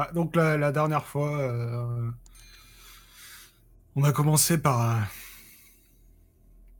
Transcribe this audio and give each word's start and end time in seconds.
Bah, 0.00 0.10
donc 0.14 0.34
la, 0.34 0.72
dernière 0.72 1.04
fois, 1.04 1.38
euh, 1.42 2.10
on 3.96 4.02
a 4.02 4.12
commencé 4.12 4.56
par, 4.56 4.80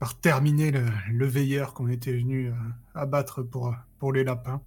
euh, 0.01 0.07
terminer 0.23 0.71
le, 0.71 1.25
veilleur 1.27 1.75
qu'on 1.75 1.87
était 1.87 2.13
venu 2.13 2.47
euh, 2.47 2.53
abattre 2.95 3.43
pour, 3.43 4.11
les 4.11 4.23
lapins. 4.23 4.59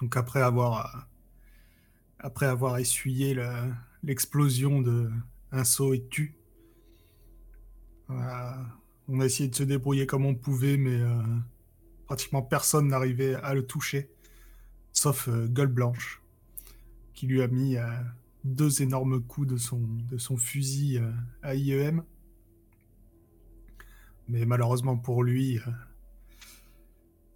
Donc 0.00 0.16
après 0.16 0.42
avoir, 0.42 1.06
après 2.18 2.46
avoir 2.46 2.78
essuyé 2.78 3.38
l'explosion 4.02 4.80
de 4.80 5.08
un 5.52 5.62
saut 5.62 5.94
et 5.94 6.04
tu, 6.08 6.34
on 8.08 9.20
a 9.20 9.24
essayé 9.24 9.48
de 9.48 9.54
se 9.54 9.62
débrouiller 9.62 10.08
comme 10.08 10.26
on 10.26 10.34
pouvait, 10.34 10.76
mais 10.76 11.00
pratiquement 12.06 12.42
personne 12.42 12.88
n'arrivait 12.88 13.36
à 13.36 13.54
le 13.54 13.64
toucher, 13.64 14.10
sauf 14.92 15.28
Gueule 15.28 15.68
Blanche 15.68 16.20
lui 17.26 17.42
a 17.42 17.48
mis 17.48 17.76
euh, 17.76 17.86
deux 18.44 18.82
énormes 18.82 19.22
coups 19.22 19.48
de 19.48 19.56
son, 19.56 19.80
de 19.80 20.18
son 20.18 20.36
fusil 20.36 20.98
euh, 20.98 21.10
à 21.42 21.54
IEM. 21.54 22.04
Mais 24.28 24.44
malheureusement 24.44 24.96
pour 24.96 25.22
lui, 25.22 25.58
euh, 25.58 25.70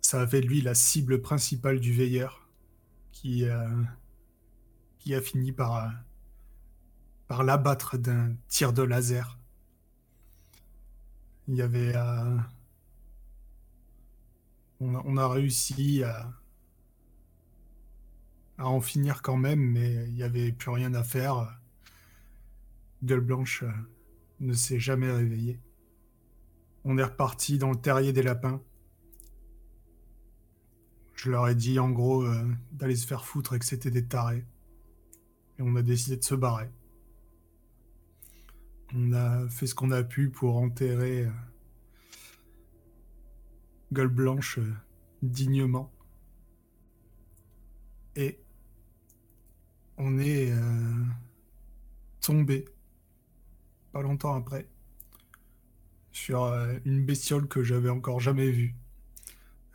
ça 0.01 0.21
a 0.21 0.27
fait 0.27 0.41
de 0.41 0.47
lui 0.47 0.61
la 0.61 0.75
cible 0.75 1.23
principale 1.23 1.81
du 1.81 1.93
veilleur, 1.93 2.49
qui, 3.13 3.45
a 3.45 5.21
fini 5.21 5.53
par, 5.53 5.93
par 7.29 7.45
l'abattre 7.45 7.99
d'un 7.99 8.35
tir 8.49 8.73
de 8.73 8.83
laser. 8.83 9.39
Il 11.49 11.55
y 11.55 11.63
avait... 11.63 11.95
on 14.81 15.17
a 15.17 15.29
réussi 15.29 16.03
à 16.03 16.33
à 18.63 18.69
en 18.69 18.81
finir 18.81 19.23
quand 19.23 19.37
même, 19.37 19.61
mais 19.61 19.93
il 20.07 20.15
n'y 20.15 20.23
avait 20.23 20.53
plus 20.53 20.71
rien 20.71 20.95
à 20.95 21.03
faire. 21.03 21.59
Gueule 23.03 23.21
Blanche 23.21 23.65
euh, 23.65 23.73
ne 24.39 24.53
s'est 24.53 24.79
jamais 24.79 25.11
réveillée. 25.11 25.59
On 26.85 26.97
est 26.97 27.03
reparti 27.03 27.59
dans 27.59 27.71
le 27.71 27.77
terrier 27.77 28.13
des 28.13 28.23
lapins. 28.23 28.63
Je 31.15 31.31
leur 31.31 31.49
ai 31.49 31.57
dit 31.57 31.81
en 31.81 31.91
gros 31.91 32.23
euh, 32.23 32.49
d'aller 32.71 32.95
se 32.95 33.07
faire 33.07 33.25
foutre 33.25 33.55
et 33.55 33.59
que 33.59 33.65
c'était 33.65 33.91
des 33.91 34.07
tarés. 34.07 34.45
Et 35.59 35.63
on 35.63 35.75
a 35.75 35.83
décidé 35.83 36.17
de 36.17 36.25
se 36.25 36.37
barrer. 36.37 36.71
On 38.95 39.13
a 39.13 39.49
fait 39.49 39.67
ce 39.67 39.75
qu'on 39.75 39.91
a 39.91 40.05
pu 40.05 40.31
pour 40.31 40.57
enterrer 40.57 41.25
euh, 41.25 41.31
Gueule 43.93 44.09
Blanche 44.09 44.61
dignement. 45.21 45.93
Et 48.15 48.42
on 49.99 50.19
est 50.19 50.51
euh, 50.51 51.05
tombé, 52.21 52.65
pas 53.93 54.03
longtemps 54.03 54.35
après, 54.35 54.69
sur 56.13 56.45
euh, 56.45 56.79
une 56.85 57.05
bestiole 57.05 57.49
que 57.49 57.63
j'avais 57.63 57.89
encore 57.89 58.21
jamais 58.21 58.51
vue. 58.51 58.75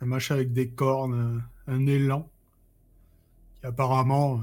Un 0.00 0.06
machin 0.06 0.34
avec 0.36 0.52
des 0.52 0.70
cornes, 0.70 1.14
euh, 1.14 1.72
un 1.72 1.86
élan, 1.86 2.30
qui 3.54 3.66
apparemment 3.66 4.42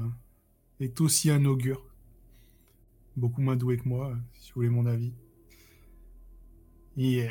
est 0.80 1.00
aussi 1.00 1.30
un 1.30 1.44
augure. 1.44 1.82
Beaucoup 3.16 3.40
moins 3.40 3.56
doué 3.56 3.78
que 3.78 3.88
moi, 3.88 4.14
si 4.34 4.50
vous 4.50 4.56
voulez 4.56 4.68
mon 4.68 4.86
avis. 4.86 5.14
Il 6.98 7.30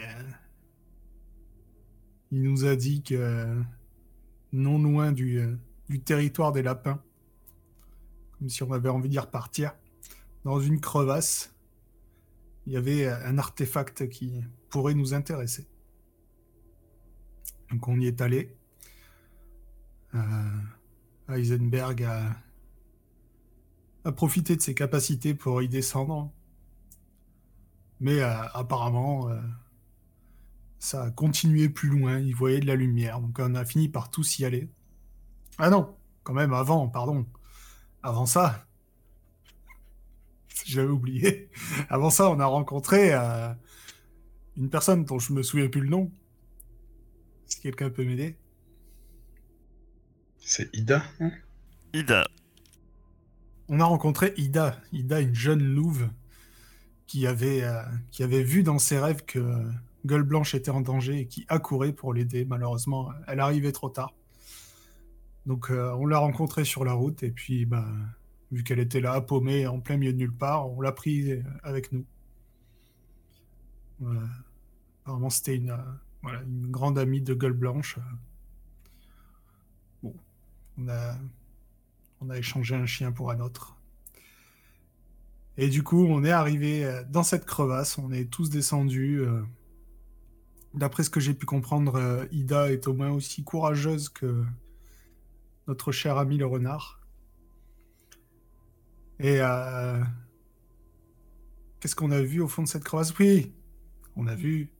nous 2.31 2.65
a 2.65 2.75
dit 2.75 3.03
que 3.03 3.61
non 4.51 4.79
loin 4.79 5.11
du 5.11 5.57
territoire 6.03 6.51
des 6.51 6.61
lapins, 6.63 7.01
comme 8.37 8.49
si 8.49 8.63
on 8.63 8.71
avait 8.71 8.89
envie 8.89 9.09
d'y 9.09 9.19
repartir. 9.19 9.73
Dans 10.43 10.59
une 10.59 10.79
crevasse, 10.79 11.55
il 12.65 12.73
y 12.73 12.77
avait 12.77 13.07
un 13.07 13.37
artefact 13.37 14.09
qui 14.09 14.43
pourrait 14.69 14.93
nous 14.93 15.13
intéresser. 15.13 15.67
Donc 17.71 17.87
on 17.87 17.99
y 17.99 18.07
est 18.07 18.21
allé. 18.21 18.55
Euh, 20.13 20.19
Heisenberg 21.29 22.03
a, 22.03 22.41
profité 24.11 24.55
de 24.55 24.61
ses 24.61 24.75
capacités 24.75 25.33
pour 25.33 25.61
y 25.61 25.67
descendre. 25.67 26.31
Mais 27.99 28.19
euh, 28.19 28.43
apparemment, 28.53 29.29
euh, 29.29 29.41
ça 30.79 31.03
a 31.03 31.11
continué 31.11 31.69
plus 31.69 31.89
loin. 31.89 32.19
Il 32.19 32.35
voyait 32.35 32.59
de 32.59 32.67
la 32.67 32.75
lumière. 32.75 33.19
Donc 33.19 33.39
on 33.39 33.55
a 33.55 33.65
fini 33.65 33.89
par 33.89 34.11
tous 34.11 34.39
y 34.39 34.45
aller. 34.45 34.69
Ah 35.57 35.69
non, 35.69 35.95
quand 36.23 36.33
même 36.33 36.53
avant, 36.53 36.87
pardon. 36.87 37.25
Avant 38.05 38.27
ça, 38.27 38.67
j'avais 40.63 40.91
oublié. 40.91 41.49
Avant 41.89 42.11
ça, 42.11 42.29
on 42.29 42.39
a 42.39 42.45
rencontré 42.45 43.15
euh, 43.15 43.51
une 44.55 44.69
personne 44.69 45.05
dont 45.05 45.17
je 45.17 45.33
me 45.33 45.41
souviens 45.41 45.67
plus 45.69 45.81
le 45.81 45.89
nom. 45.89 46.11
Si 47.47 47.59
quelqu'un 47.61 47.89
peut 47.89 48.05
m'aider? 48.05 48.37
C'est 50.37 50.69
Ida. 50.75 51.03
Hein? 51.19 51.31
Ida. 51.95 52.27
On 53.69 53.79
a 53.79 53.85
rencontré 53.85 54.35
Ida. 54.37 54.79
Ida, 54.91 55.21
une 55.21 55.33
jeune 55.33 55.63
louve 55.63 56.07
qui 57.07 57.25
avait, 57.25 57.63
euh, 57.63 57.81
qui 58.11 58.21
avait 58.21 58.43
vu 58.43 58.61
dans 58.61 58.77
ses 58.77 58.99
rêves 58.99 59.25
que 59.25 59.65
Gueule 60.05 60.21
Blanche 60.21 60.53
était 60.53 60.69
en 60.69 60.81
danger 60.81 61.21
et 61.21 61.25
qui 61.25 61.47
accourait 61.47 61.91
pour 61.91 62.13
l'aider. 62.13 62.45
Malheureusement, 62.45 63.09
elle 63.27 63.39
arrivait 63.39 63.71
trop 63.71 63.89
tard. 63.89 64.13
Donc 65.45 65.69
euh, 65.69 65.91
on 65.93 66.05
l'a 66.05 66.17
rencontrée 66.17 66.65
sur 66.65 66.83
la 66.85 66.93
route 66.93 67.21
et 67.23 67.31
puis 67.31 67.65
bah, 67.65 67.87
vu 68.51 68.63
qu'elle 68.63 68.79
était 68.79 69.01
là, 69.01 69.21
paumée, 69.21 69.67
en 69.67 69.79
plein 69.79 69.97
milieu 69.97 70.13
de 70.13 70.17
nulle 70.17 70.35
part, 70.35 70.69
on 70.69 70.81
l'a 70.81 70.91
prise 70.91 71.43
avec 71.63 71.91
nous. 71.91 72.05
Apparemment 75.03 75.29
c'était 75.29 75.55
une, 75.55 75.71
euh, 75.71 76.43
une 76.45 76.71
grande 76.71 76.97
amie 76.97 77.21
de 77.21 77.33
Gueule 77.33 77.53
Blanche. 77.53 77.99
Bon, 80.01 80.15
on 80.79 80.87
a, 80.89 81.15
on 82.21 82.29
a 82.29 82.37
échangé 82.37 82.75
un 82.75 82.87
chien 82.87 83.11
pour 83.11 83.31
un 83.31 83.39
autre. 83.39 83.77
Et 85.57 85.69
du 85.69 85.83
coup, 85.83 86.05
on 86.05 86.25
est 86.25 86.31
arrivé 86.31 86.83
euh, 86.83 87.03
dans 87.07 87.23
cette 87.23 87.45
crevasse, 87.45 87.97
on 87.97 88.11
est 88.11 88.29
tous 88.29 88.49
descendus. 88.49 89.23
D'après 90.73 91.03
ce 91.03 91.09
que 91.09 91.21
j'ai 91.21 91.33
pu 91.33 91.45
comprendre, 91.45 92.27
Ida 92.31 92.71
est 92.71 92.87
au 92.87 92.93
moins 92.93 93.11
aussi 93.11 93.43
courageuse 93.43 94.09
que, 94.09 94.43
notre 95.67 95.91
cher 95.91 96.17
ami 96.17 96.37
le 96.37 96.45
renard. 96.45 97.01
Et 99.19 99.37
euh, 99.39 100.03
qu'est-ce 101.79 101.95
qu'on 101.95 102.11
a 102.11 102.21
vu 102.21 102.41
au 102.41 102.47
fond 102.47 102.63
de 102.63 102.67
cette 102.67 102.83
crevasse? 102.83 103.17
Oui, 103.17 103.53
on 104.15 104.27
a 104.27 104.35
vu 104.35 104.71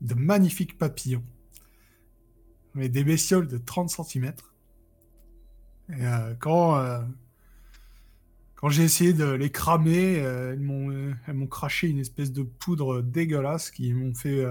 de 0.00 0.14
magnifiques 0.14 0.78
papillons. 0.78 1.24
Mais 2.74 2.88
des 2.88 3.04
bestioles 3.04 3.48
de 3.48 3.56
30 3.56 3.90
cm. 3.90 4.32
Et 5.88 6.04
euh, 6.04 6.34
quand, 6.40 6.76
euh, 6.76 7.00
quand 8.56 8.68
j'ai 8.68 8.82
essayé 8.82 9.12
de 9.12 9.30
les 9.30 9.50
cramer, 9.50 10.14
elles 10.16 10.60
m'ont 10.60 11.46
craché 11.46 11.88
une 11.88 11.98
espèce 11.98 12.32
de 12.32 12.42
poudre 12.42 13.00
dégueulasse 13.00 13.70
qui 13.70 13.92
m'ont 13.94 14.14
fait, 14.14 14.44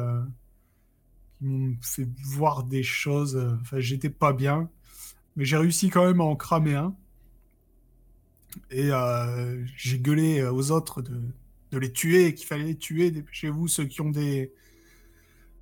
qui 1.38 1.46
m'ont 1.46 1.78
fait 1.82 2.08
voir 2.24 2.64
des 2.64 2.84
choses. 2.84 3.38
Enfin, 3.62 3.80
j'étais 3.80 4.10
pas 4.10 4.34
bien. 4.34 4.70
Mais 5.36 5.46
j'ai 5.46 5.58
réussi 5.58 5.90
quand 5.90 6.06
même 6.06 6.22
à 6.22 6.24
en 6.24 6.36
cramer 6.36 6.76
un. 6.76 6.96
Et 8.72 8.92
euh, 8.92 9.64
j'ai 9.76 10.00
gueulé 10.00 10.44
aux 10.44 10.72
autres 10.72 11.02
de, 11.02 11.78
les 11.78 11.92
tuer, 11.92 12.34
qu'il 12.34 12.48
fallait 12.48 12.64
les 12.64 12.78
tuer. 12.78 13.14
chez 13.32 13.50
vous 13.50 13.68
ceux 13.68 13.86
qui 13.86 14.02
ont 14.02 14.10
des 14.10 14.54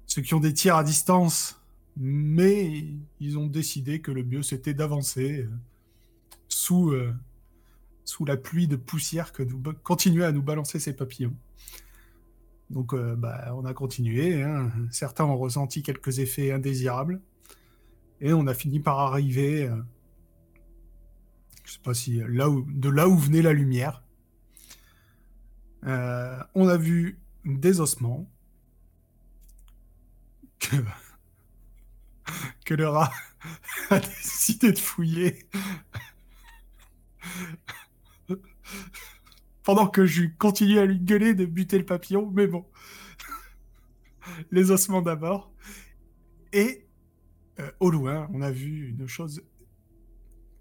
ceux 0.05 0.21
tirs 0.21 0.75
à 0.75 0.83
distance. 0.83 1.59
Mais 1.97 2.85
ils 3.19 3.37
ont 3.37 3.47
décidé 3.47 4.01
que 4.01 4.11
le 4.11 4.23
mieux 4.23 4.43
c'était 4.43 4.73
d'avancer 4.73 5.41
euh, 5.41 5.49
sous 6.47 6.91
euh, 6.91 7.13
la 8.25 8.37
pluie 8.37 8.67
de 8.67 8.75
poussière 8.75 9.31
que 9.31 9.43
nous 9.43 9.61
continuer 9.83 10.25
à 10.25 10.31
nous 10.31 10.41
balancer 10.41 10.79
ces 10.79 10.95
papillons. 10.95 11.35
Donc 12.69 12.95
bah, 12.95 13.53
on 13.55 13.65
a 13.65 13.73
continué. 13.73 14.41
Hein. 14.41 14.71
Certains 14.89 15.25
ont 15.25 15.37
ressenti 15.37 15.83
quelques 15.83 16.19
effets 16.19 16.51
indésirables. 16.51 17.21
Et 18.23 18.33
on 18.33 18.47
a 18.47 18.53
fini 18.53 18.79
par 18.79 18.99
arriver, 18.99 19.67
euh, 19.67 19.75
je 21.65 21.73
sais 21.73 21.79
pas 21.83 21.93
si 21.93 22.21
là 22.25 22.49
où, 22.49 22.65
de 22.71 22.87
là 22.87 23.09
où 23.09 23.17
venait 23.17 23.41
la 23.41 23.51
lumière. 23.51 24.01
Euh, 25.85 26.41
on 26.55 26.69
a 26.69 26.77
vu 26.77 27.19
des 27.43 27.81
ossements 27.81 28.31
que, 30.57 30.77
que 32.65 32.73
le 32.73 32.87
rat 32.87 33.11
a 33.89 33.99
décidé 33.99 34.71
de 34.71 34.79
fouiller. 34.79 35.45
Pendant 39.63 39.87
que 39.87 40.05
je 40.05 40.23
continue 40.37 40.79
à 40.79 40.85
lui 40.85 40.99
gueuler 41.01 41.33
de 41.33 41.45
buter 41.45 41.77
le 41.77 41.85
papillon, 41.85 42.31
mais 42.33 42.47
bon. 42.47 42.65
Les 44.49 44.71
ossements 44.71 45.01
d'abord. 45.01 45.51
Et 46.53 46.82
euh, 47.59 47.71
au 47.79 47.89
loin, 47.89 48.27
on 48.33 48.41
a 48.41 48.51
vu 48.51 48.89
une 48.89 49.07
chose, 49.07 49.43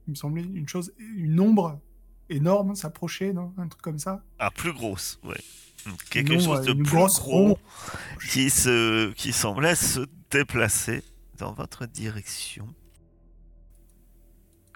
il 0.06 0.10
me 0.10 0.14
semblait, 0.14 0.42
une 0.42 0.68
chose, 0.68 0.92
une 0.98 1.40
ombre 1.40 1.80
énorme 2.28 2.74
s'approcher, 2.74 3.32
non 3.32 3.54
Un 3.56 3.68
truc 3.68 3.82
comme 3.82 3.98
ça 3.98 4.24
Ah, 4.38 4.50
plus 4.50 4.72
grosse, 4.72 5.20
ouais. 5.24 5.40
Quelque 6.10 6.38
chose 6.38 6.64
de 6.64 6.74
plus 6.74 7.20
gros 7.20 7.58
qui, 8.30 8.50
se, 8.50 9.10
qui 9.12 9.32
semblait 9.32 9.74
se 9.74 10.06
déplacer 10.30 11.02
dans 11.38 11.52
votre 11.52 11.86
direction. 11.86 12.72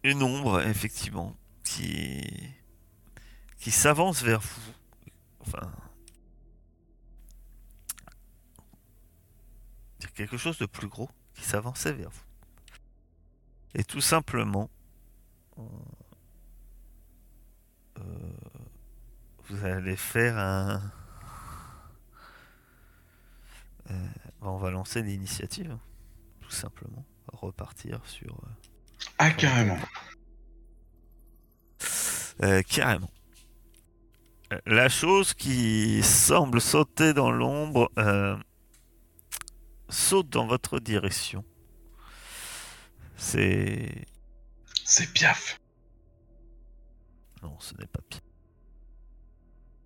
Une 0.02 0.22
ombre, 0.22 0.60
effectivement, 0.62 1.36
qui, 1.64 2.22
qui 3.58 3.70
s'avance 3.70 4.22
vers 4.22 4.40
vous. 4.40 4.72
Enfin. 5.40 5.70
Quelque 10.14 10.38
chose 10.38 10.56
de 10.58 10.66
plus 10.66 10.88
gros 10.88 11.10
qui 11.36 11.44
s'avançait 11.44 11.92
vers 11.92 12.10
vous. 12.10 12.22
Et 13.74 13.84
tout 13.84 14.00
simplement, 14.00 14.70
euh, 17.98 18.02
vous 19.48 19.64
allez 19.64 19.96
faire 19.96 20.38
un. 20.38 20.80
Euh, 23.90 24.08
on 24.40 24.56
va 24.56 24.70
lancer 24.70 25.02
l'initiative, 25.02 25.76
tout 26.40 26.50
simplement. 26.50 27.04
Repartir 27.32 28.00
sur. 28.06 28.32
Euh, 28.32 28.48
ah, 29.18 29.30
carrément. 29.30 29.78
carrément. 32.68 33.10
La 34.64 34.88
chose 34.88 35.34
qui 35.34 36.02
semble 36.02 36.60
sauter 36.60 37.12
dans 37.12 37.30
l'ombre 37.32 37.90
saute 39.88 40.28
dans 40.28 40.46
votre 40.46 40.78
direction. 40.80 41.44
C'est. 43.16 44.06
C'est 44.84 45.12
Piaf. 45.12 45.60
Non, 47.42 47.58
ce 47.60 47.74
n'est 47.74 47.86
pas 47.86 48.00
Piaf. 48.08 48.22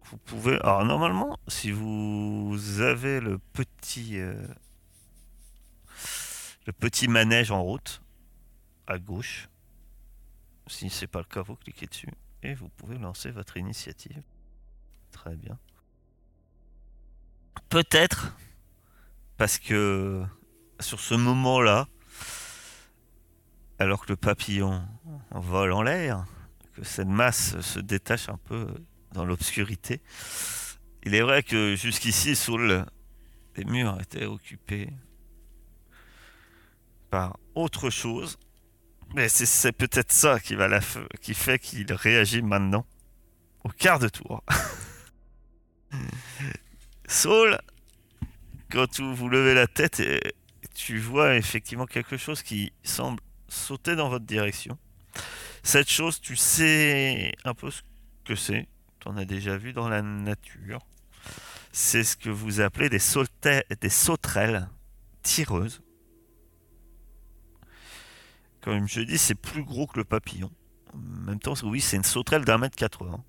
Vous 0.05 0.19
pouvez. 0.19 0.55
Alors, 0.61 0.85
normalement, 0.85 1.39
si 1.49 1.71
vous 1.71 2.81
avez 2.81 3.21
le 3.21 3.39
petit. 3.39 4.19
Euh, 4.19 4.47
le 6.67 6.73
petit 6.73 7.09
manège 7.09 7.51
en 7.51 7.63
route, 7.63 8.03
à 8.87 8.99
gauche, 8.99 9.49
si 10.67 10.91
c'est 10.91 11.07
pas 11.07 11.21
le 11.21 11.25
cas, 11.25 11.43
vous 11.43 11.57
cliquez 11.57 11.87
dessus 11.87 12.13
et 12.43 12.55
vous 12.55 12.69
pouvez 12.69 12.99
lancer 12.99 13.31
votre 13.31 13.57
initiative. 13.57 14.23
Très 15.11 15.37
bien. 15.37 15.59
Peut-être 17.69 18.37
parce 19.41 19.59
que 19.59 20.23
sur 20.81 21.01
ce 21.01 21.15
moment-là, 21.15 21.89
alors 23.79 24.05
que 24.05 24.13
le 24.13 24.17
papillon 24.17 24.87
vole 25.31 25.73
en 25.73 25.81
l'air, 25.81 26.27
que 26.75 26.85
cette 26.85 27.09
masse 27.09 27.59
se 27.63 27.81
détache 27.81 28.29
un 28.29 28.37
peu 28.37 28.67
dans 29.13 29.25
l'obscurité, 29.25 30.03
il 31.05 31.15
est 31.15 31.23
vrai 31.23 31.43
que 31.43 31.75
jusqu'ici, 31.75 32.37
sous 32.37 32.59
le, 32.59 32.85
les 33.57 33.65
murs 33.65 33.99
étaient 34.03 34.27
occupés 34.27 34.91
par 37.09 37.39
autre 37.55 37.89
chose. 37.89 38.39
Mais 39.15 39.31
c'est 39.31 39.73
peut-être 39.73 40.13
ça 40.13 40.39
qui 40.39 41.33
fait 41.33 41.59
qu'il 41.59 41.91
réagit 41.95 42.43
maintenant, 42.43 42.85
au 43.65 43.71
quart 43.71 44.01
de 44.01 44.09
tour. 44.11 44.45
Saul 47.09 47.59
quand 48.71 49.01
vous 49.01 49.29
levez 49.29 49.55
la 49.55 49.67
tête, 49.67 50.03
tu 50.75 50.99
vois 50.99 51.37
effectivement 51.37 51.87
quelque 51.87 52.17
chose 52.17 52.43
qui 52.43 52.73
semble 52.83 53.21
sauter 53.49 53.97
dans 53.97 54.09
votre 54.09 54.25
direction. 54.25 54.79
Cette 55.63 55.91
chose, 55.91 56.21
tu 56.21 56.37
sais 56.37 57.33
un 57.45 57.55
peu 57.55 57.71
ce 57.71 57.83
que 58.25 58.35
c'est. 58.35 58.69
Tu 59.01 59.09
en 59.09 59.17
as 59.17 59.25
déjà 59.25 59.57
vu 59.57 59.73
dans 59.73 59.89
la 59.89 60.03
nature. 60.03 60.81
C'est 61.73 62.05
ce 62.05 62.17
que 62.17 62.31
vous 62.31 62.61
appelez 62.61 62.89
des, 62.89 63.01
des 63.81 63.89
sauterelles 63.89 64.69
tireuses. 65.23 65.83
Comme 68.61 68.89
je 68.89 69.01
dis, 69.01 69.19
c'est 69.19 69.35
plus 69.35 69.65
gros 69.65 69.87
que 69.87 69.99
le 69.99 70.05
papillon. 70.05 70.51
En 70.93 70.99
même 70.99 71.41
temps, 71.41 71.55
oui, 71.63 71.81
c'est 71.81 71.97
une 71.97 72.05
sauterelle 72.05 72.45
d'un 72.45 72.59
mètre 72.59 72.77
quatre-vingts. 72.77 73.25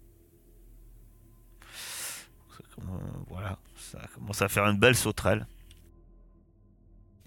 Voilà, 3.28 3.60
ça 3.92 4.00
commence 4.16 4.42
à 4.42 4.48
faire 4.48 4.66
une 4.68 4.80
belle 4.80 4.96
sauterelle. 4.96 5.46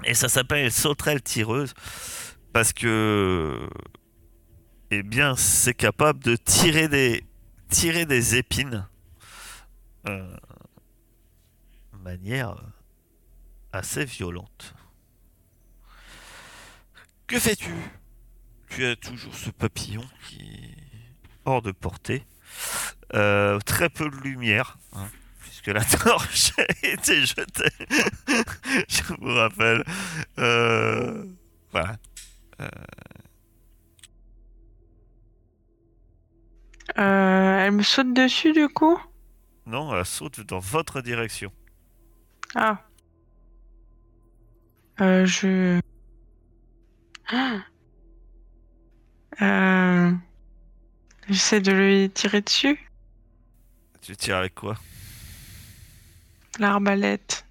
Et 0.05 0.15
ça 0.15 0.31
s'appelle 0.31 0.73
sauterelle 0.73 1.21
tireuse 1.21 1.75
parce 2.55 2.73
que, 2.73 3.69
eh 4.91 5.03
bien, 5.03 5.37
c'est 5.37 5.75
capable 5.75 6.21
de 6.21 6.37
tirer 6.37 6.89
des, 6.89 7.23
tirer 7.69 8.07
des 8.07 8.37
épines 8.37 8.89
euh, 10.09 10.37
de 11.93 11.99
manière 11.99 12.57
assez 13.73 14.07
violente. 14.07 14.75
Que 17.27 17.39
fais-tu? 17.39 17.75
Tu 18.71 18.87
as 18.87 18.97
toujours 18.97 19.35
ce 19.35 19.51
papillon 19.51 20.05
qui 20.29 20.41
est 20.41 20.77
hors 21.45 21.61
de 21.61 21.73
portée. 21.73 22.25
Euh, 23.13 23.59
très 23.61 23.91
peu 23.91 24.09
de 24.09 24.17
lumière. 24.17 24.79
Hein 24.95 25.09
que 25.65 25.71
la 25.71 25.85
torche 25.85 26.53
a 26.59 26.87
été 26.87 27.25
jetée. 27.25 27.71
Je 28.89 29.03
vous 29.19 29.35
rappelle. 29.35 29.83
Euh, 30.39 31.25
voilà. 31.73 31.97
Euh... 32.61 32.69
Euh, 36.99 37.59
elle 37.59 37.73
me 37.73 37.83
saute 37.83 38.13
dessus 38.13 38.53
du 38.53 38.69
coup? 38.69 39.01
Non, 39.67 39.97
elle 39.97 40.05
saute 40.05 40.41
dans 40.41 40.59
votre 40.59 41.01
direction. 41.01 41.51
Ah. 42.55 42.85
Euh, 45.01 45.25
je. 45.25 45.81
Euh... 49.41 50.13
J'essaie 51.29 51.61
de 51.63 51.73
lui 51.73 52.11
tirer 52.11 52.43
dessus? 52.43 52.79
Tu 54.03 54.15
tires 54.15 54.37
avec 54.37 54.55
quoi? 54.55 54.77
L'arbalète. 56.59 57.47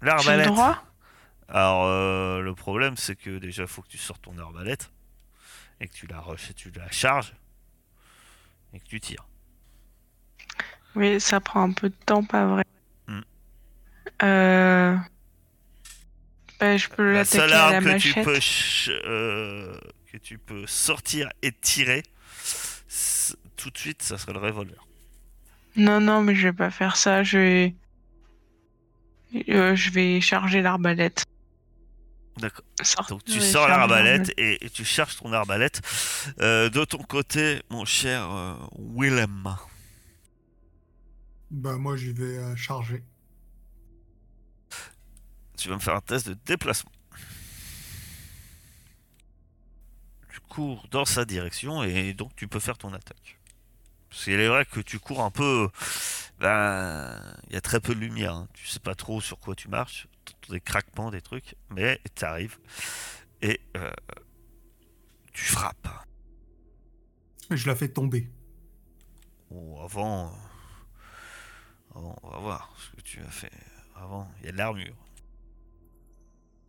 L'arbalète. 0.00 0.46
droit? 0.46 0.82
Alors 1.48 1.84
euh, 1.84 2.40
le 2.40 2.54
problème 2.54 2.96
c'est 2.96 3.16
que 3.16 3.38
déjà 3.38 3.62
il 3.62 3.68
faut 3.68 3.82
que 3.82 3.88
tu 3.88 3.98
sortes 3.98 4.22
ton 4.22 4.38
arbalète 4.38 4.90
et 5.80 5.88
que 5.88 5.92
tu 5.92 6.06
la 6.06 6.20
rushes, 6.20 6.52
tu 6.56 6.70
la 6.70 6.90
charges 6.90 7.34
et 8.72 8.80
que 8.80 8.86
tu 8.86 9.00
tires. 9.00 9.26
Oui, 10.94 11.20
ça 11.20 11.40
prend 11.40 11.62
un 11.62 11.72
peu 11.72 11.88
de 11.88 11.94
temps, 12.06 12.24
pas 12.24 12.46
vrai. 12.46 12.64
Hmm. 13.06 13.20
Euh... 14.22 14.96
Ben, 16.60 16.76
je 16.76 16.88
peux 16.88 17.12
l'attaquer 17.12 17.42
à 17.42 17.70
la 17.72 17.80
que 17.80 17.84
machette. 17.84 18.12
Tu 18.14 18.22
peux, 18.22 18.38
euh, 19.06 19.76
que 20.12 20.16
tu 20.18 20.38
peux 20.38 20.66
sortir 20.66 21.28
et 21.42 21.50
tirer 21.52 22.02
tout 23.56 23.70
de 23.70 23.78
suite, 23.78 24.02
ça 24.02 24.18
serait 24.18 24.32
le 24.32 24.38
revolver. 24.38 24.86
Non, 25.76 26.00
non, 26.00 26.22
mais 26.22 26.34
je 26.34 26.48
vais 26.48 26.52
pas 26.52 26.70
faire 26.70 26.96
ça. 26.96 27.22
Je 27.22 27.38
vais, 27.38 27.74
euh, 29.48 29.74
je 29.74 29.90
vais 29.90 30.20
charger 30.20 30.62
l'arbalète. 30.62 31.24
D'accord. 32.38 32.64
Donc 33.08 33.24
tu 33.24 33.40
sors 33.40 33.68
l'arbalète 33.68 34.32
et, 34.38 34.58
tu 34.72 34.84
charges 34.84 35.16
ton 35.16 35.32
arbalète. 35.32 35.80
Euh, 36.40 36.70
de 36.70 36.84
ton 36.84 36.98
côté, 36.98 37.62
mon 37.70 37.84
cher 37.84 38.30
euh, 38.30 38.54
Willem. 38.78 39.54
Bah 41.50 41.76
moi 41.76 41.96
j'y 41.96 42.12
vais 42.12 42.56
charger. 42.56 43.02
Tu 45.58 45.68
vas 45.68 45.74
me 45.74 45.80
faire 45.80 45.94
un 45.94 46.00
test 46.00 46.28
de 46.28 46.36
déplacement. 46.46 46.90
Tu 50.30 50.40
cours 50.48 50.88
dans 50.90 51.04
sa 51.04 51.26
direction 51.26 51.82
et 51.82 52.14
donc 52.14 52.34
tu 52.34 52.48
peux 52.48 52.60
faire 52.60 52.78
ton 52.78 52.92
attaque. 52.94 53.38
Parce 54.12 54.24
qu'il 54.24 54.38
est 54.40 54.48
vrai 54.48 54.66
que 54.66 54.80
tu 54.80 54.98
cours 54.98 55.22
un 55.22 55.30
peu. 55.30 55.70
Ben, 56.38 57.18
il 57.48 57.54
y 57.54 57.56
a 57.56 57.62
très 57.62 57.80
peu 57.80 57.94
de 57.94 58.00
lumière. 58.00 58.34
Hein. 58.34 58.48
Tu 58.52 58.66
sais 58.66 58.78
pas 58.78 58.94
trop 58.94 59.22
sur 59.22 59.38
quoi 59.38 59.54
tu 59.54 59.68
marches. 59.68 60.06
Des 60.50 60.60
craquements, 60.60 61.10
des 61.10 61.22
trucs. 61.22 61.54
Mais 61.70 61.98
tu 62.14 62.22
arrives. 62.22 62.58
Et 63.40 63.58
euh, 63.78 63.90
tu 65.32 65.44
frappes. 65.44 65.88
Je 67.50 67.66
la 67.66 67.74
fais 67.74 67.88
tomber. 67.88 68.30
Oh, 69.48 69.80
avant, 69.82 70.36
avant. 71.94 72.18
On 72.22 72.28
va 72.28 72.38
voir 72.38 72.76
ce 72.78 72.94
que 72.94 73.00
tu 73.00 73.20
as 73.20 73.30
fait. 73.30 73.52
Avant, 73.96 74.30
il 74.40 74.46
y 74.46 74.48
a 74.50 74.52
de 74.52 74.58
l'armure. 74.58 74.96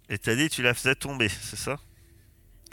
Et 0.07 0.17
t'as 0.17 0.35
dit 0.35 0.47
tu 0.47 0.61
la 0.61 0.73
faisais 0.73 0.95
tomber, 0.95 1.27
c'est 1.27 1.57
ça? 1.57 1.77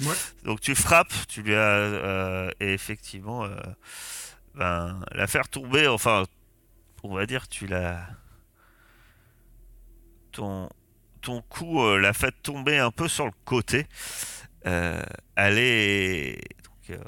Ouais. 0.01 0.15
Donc 0.45 0.61
tu 0.61 0.77
frappes, 0.77 1.13
tu 1.27 1.43
lui 1.43 1.57
as. 1.57 1.59
Euh, 1.59 2.51
et 2.61 2.73
effectivement. 2.73 3.45
Euh, 3.45 3.61
ben, 4.55 5.05
la 5.13 5.27
faire 5.27 5.49
tomber, 5.49 5.87
enfin, 5.87 6.25
on 7.03 7.15
va 7.15 7.27
dire, 7.27 7.49
tu 7.49 7.67
l'as. 7.67 8.07
Ton, 10.33 10.69
ton 11.21 11.43
coup 11.43 11.83
euh, 11.83 11.99
l'a 11.99 12.13
fait 12.13 12.33
tomber 12.43 12.79
un 12.79 12.91
peu 12.91 13.09
sur 13.09 13.27
le 13.27 13.33
côté. 13.45 13.87
Euh, 14.67 15.03
elle 15.37 15.59
est. 15.59 16.41
Euh, 16.91 16.99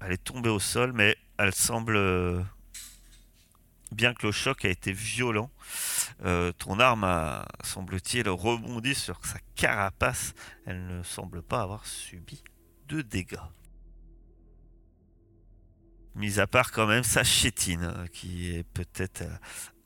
elle 0.00 0.12
est 0.12 0.22
tombée 0.24 0.50
au 0.50 0.60
sol, 0.60 0.92
mais 0.92 1.16
elle 1.38 1.54
semble, 1.54 1.98
bien 3.92 4.14
que 4.14 4.26
le 4.26 4.32
choc 4.32 4.64
a 4.64 4.68
été 4.68 4.92
violent, 4.92 5.50
ton 6.58 6.78
arme 6.78 7.04
a, 7.04 7.46
semble-t-il, 7.64 8.28
rebondi 8.28 8.94
sur 8.94 9.24
sa 9.24 9.38
carapace. 9.54 10.34
Elle 10.66 10.86
ne 10.86 11.02
semble 11.02 11.42
pas 11.42 11.62
avoir 11.62 11.86
subi 11.86 12.44
de 12.88 13.00
dégâts. 13.00 13.36
Mis 16.16 16.40
à 16.40 16.46
part 16.46 16.72
quand 16.72 16.86
même 16.86 17.04
sa 17.04 17.24
chétine, 17.24 17.92
qui 18.10 18.56
est 18.56 18.64
peut-être 18.64 19.20
euh, 19.20 19.36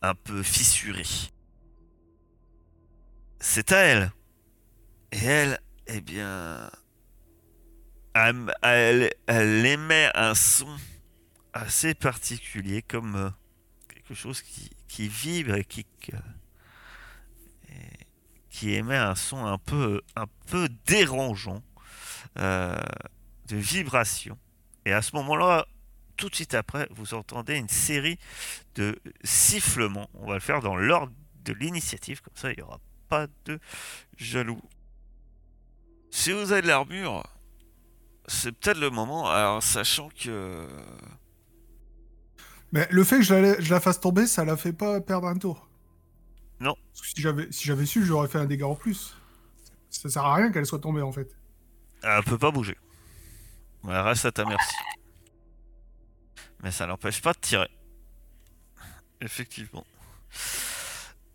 un 0.00 0.14
peu 0.14 0.44
fissurée. 0.44 1.02
C'est 3.40 3.72
à 3.72 3.78
elle. 3.78 4.12
Et 5.10 5.24
elle, 5.24 5.60
eh 5.88 6.00
bien, 6.00 6.70
elle, 8.14 9.10
émet 9.26 10.08
un 10.14 10.36
son 10.36 10.68
assez 11.52 11.94
particulier, 11.94 12.80
comme 12.80 13.16
euh, 13.16 13.30
quelque 13.88 14.14
chose 14.14 14.40
qui, 14.40 15.08
vibre 15.08 15.56
et 15.56 15.64
qui, 15.64 15.84
qui 18.50 18.74
émet 18.74 18.96
un 18.96 19.16
son 19.16 19.44
un 19.46 19.58
peu, 19.58 20.00
un 20.14 20.26
peu 20.46 20.68
dérangeant 20.86 21.60
euh, 22.38 22.78
de 23.48 23.56
vibration. 23.56 24.38
Et 24.84 24.92
à 24.92 25.02
ce 25.02 25.16
moment-là, 25.16 25.66
tout 26.20 26.28
de 26.28 26.34
suite 26.34 26.52
après, 26.52 26.86
vous 26.90 27.14
entendez 27.14 27.56
une 27.56 27.70
série 27.70 28.18
de 28.74 29.00
sifflements. 29.24 30.10
On 30.14 30.26
va 30.28 30.34
le 30.34 30.40
faire 30.40 30.60
dans 30.60 30.76
l'ordre 30.76 31.12
de 31.44 31.54
l'initiative, 31.54 32.20
comme 32.20 32.36
ça 32.36 32.50
il 32.52 32.56
n'y 32.56 32.62
aura 32.62 32.78
pas 33.08 33.26
de 33.46 33.58
jaloux. 34.18 34.60
Si 36.10 36.30
vous 36.32 36.52
avez 36.52 36.60
de 36.60 36.66
l'armure, 36.66 37.22
c'est 38.26 38.52
peut-être 38.52 38.78
le 38.78 38.90
moment, 38.90 39.30
alors 39.30 39.62
sachant 39.62 40.10
que... 40.10 40.68
Mais 42.72 42.86
le 42.90 43.02
fait 43.02 43.16
que 43.16 43.22
je 43.22 43.34
la, 43.34 43.58
je 43.58 43.70
la 43.70 43.80
fasse 43.80 43.98
tomber, 43.98 44.26
ça 44.26 44.44
la 44.44 44.58
fait 44.58 44.74
pas 44.74 45.00
perdre 45.00 45.26
un 45.26 45.38
tour. 45.38 45.68
Non. 46.60 46.76
Parce 46.92 47.00
que 47.00 47.06
si 47.08 47.22
j'avais 47.22 47.50
si 47.50 47.64
j'avais 47.64 47.86
su, 47.86 48.04
j'aurais 48.04 48.28
fait 48.28 48.38
un 48.38 48.44
dégât 48.44 48.66
en 48.66 48.74
plus. 48.74 49.16
Ça 49.88 50.10
sert 50.10 50.24
à 50.24 50.34
rien 50.34 50.52
qu'elle 50.52 50.66
soit 50.66 50.78
tombée 50.80 51.02
en 51.02 51.12
fait. 51.12 51.34
Elle 52.02 52.22
peut 52.24 52.38
pas 52.38 52.50
bouger. 52.50 52.76
Elle 53.84 53.96
reste 54.00 54.26
à 54.26 54.32
ta 54.32 54.44
merci. 54.44 54.74
Mais 56.62 56.70
ça 56.70 56.86
l'empêche 56.86 57.22
pas 57.22 57.32
de 57.32 57.38
tirer. 57.38 57.70
Effectivement. 59.20 59.86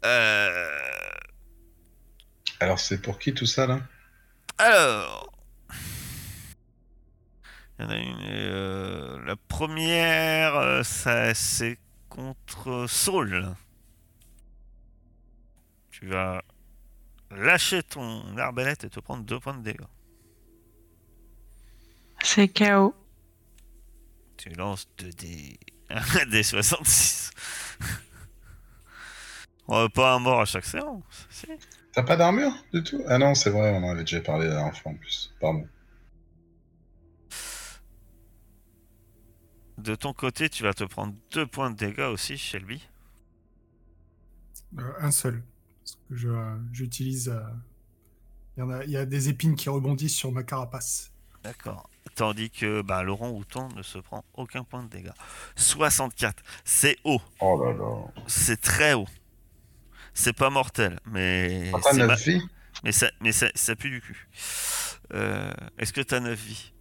Euh... 0.04 0.70
Alors, 2.60 2.80
c'est 2.80 3.02
pour 3.02 3.18
qui 3.20 3.34
tout 3.34 3.46
ça, 3.46 3.66
là? 3.68 3.82
Alors. 4.58 5.32
Il 7.80 7.84
y 7.86 7.88
en 7.88 7.90
a 7.92 7.98
une. 7.98 8.22
euh, 8.24 9.26
La 9.26 9.36
première, 9.36 10.56
euh, 10.56 10.84
ça, 10.84 11.34
c'est 11.34 11.78
contre 12.10 12.86
Saul. 12.88 13.56
Tu 15.90 16.08
vas 16.08 16.44
lâcher 17.32 17.84
ton 17.84 18.38
arbalète 18.38 18.84
et 18.86 18.90
te 18.90 19.00
prendre 19.00 19.24
deux 19.24 19.40
points 19.40 19.56
de 19.58 19.64
dégâts. 19.64 19.86
C'est 22.24 22.50
KO. 22.50 22.94
Tu 24.38 24.50
lances 24.50 24.88
2 24.98 25.10
des... 25.12 25.60
un 25.90 26.26
des 26.32 26.44
66. 26.44 27.32
On 29.68 29.76
va 29.82 29.90
pas 29.90 30.14
un 30.16 30.20
mort 30.20 30.42
à 30.42 30.46
chaque 30.46 30.66
séance. 30.66 31.04
si. 31.30 31.48
T'as 31.94 32.04
pas 32.04 32.18
d'armure 32.18 32.52
du 32.74 32.84
tout? 32.84 33.02
Ah 33.08 33.18
non, 33.18 33.34
c'est 33.36 33.50
vrai, 33.50 33.72
on 33.72 33.84
en 33.84 33.90
avait 33.92 34.02
déjà 34.04 34.22
parlé 34.22 34.48
la 34.48 34.56
dernière 34.56 34.78
fois 34.78 34.92
en 34.92 34.96
plus. 34.96 35.34
Pardon. 35.40 35.68
De 39.78 39.96
ton 39.96 40.14
côté, 40.14 40.50
tu 40.50 40.64
vas 40.64 40.74
te 40.74 40.84
prendre 40.84 41.16
deux 41.32 41.48
points 41.48 41.72
de 41.72 41.78
dégâts 41.78 42.10
aussi, 42.12 42.38
Shelby. 42.38 42.86
Euh, 44.80 44.94
un 45.00 45.12
seul. 45.12 45.44
Parce 45.84 45.96
que 46.10 46.16
je, 46.16 46.30
j'utilise. 46.72 47.30
euh, 47.30 47.42
y, 48.58 48.86
il 48.86 48.92
y 48.92 48.98
a 48.98 49.06
des 49.06 49.30
épines 49.30 49.56
qui 49.56 49.70
rebondissent 49.70 50.16
sur 50.16 50.32
ma 50.32 50.44
carapace. 50.44 51.15
D'accord. 51.46 51.90
Tandis 52.16 52.50
que 52.50 52.82
bah, 52.82 53.04
Laurent 53.04 53.30
Houton 53.32 53.68
ne 53.76 53.82
se 53.84 53.98
prend 53.98 54.24
aucun 54.36 54.64
point 54.64 54.84
de 54.84 54.90
dégâts. 54.90 55.12
64. 55.56 56.44
C'est 56.64 56.98
haut. 57.04 57.22
Oh 57.40 57.64
là 57.64 57.74
là. 57.74 58.06
C'est 58.28 58.60
très 58.62 58.94
haut. 58.94 59.08
C'est 60.14 60.34
pas 60.34 60.50
mortel, 60.50 61.00
mais, 61.06 61.72
Ah, 61.74 61.78
T'as 61.84 61.92
c'est 61.92 61.98
9 61.98 62.08
ma- 62.08 62.16
vies 62.16 62.42
mais, 62.84 62.92
ça, 62.92 63.08
mais 63.22 63.32
ça, 63.32 63.48
ça 63.54 63.76
pue 63.76 63.90
du 63.90 64.02
cul. 64.02 64.28
Euh, 65.14 65.52
Est-ce 65.78 65.92
que 65.94 66.02
t'as 66.02 66.20
9 66.20 66.40
vies? 66.40 66.72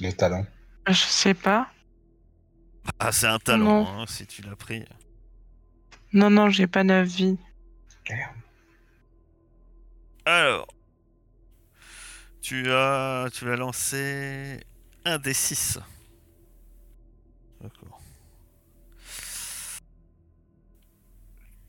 Le 0.00 0.10
talent. 0.12 0.46
Je 0.88 0.92
sais 0.94 1.34
pas. 1.34 1.68
Ah, 2.98 3.12
c'est 3.12 3.26
un 3.26 3.38
talent, 3.38 3.84
Non. 3.84 4.00
hein, 4.02 4.04
si 4.08 4.26
tu 4.26 4.42
l'as 4.42 4.56
pris. 4.56 4.84
Non, 6.12 6.30
non, 6.30 6.48
j'ai 6.50 6.66
pas 6.66 6.82
9 6.84 7.06
vies. 7.08 7.38
Alors, 10.24 10.66
tu 12.44 12.70
as, 12.70 13.30
tu 13.32 13.50
as 13.50 13.56
lancé 13.56 14.60
un 15.06 15.18
des 15.18 15.32
6. 15.32 15.78
D'accord. 17.62 18.02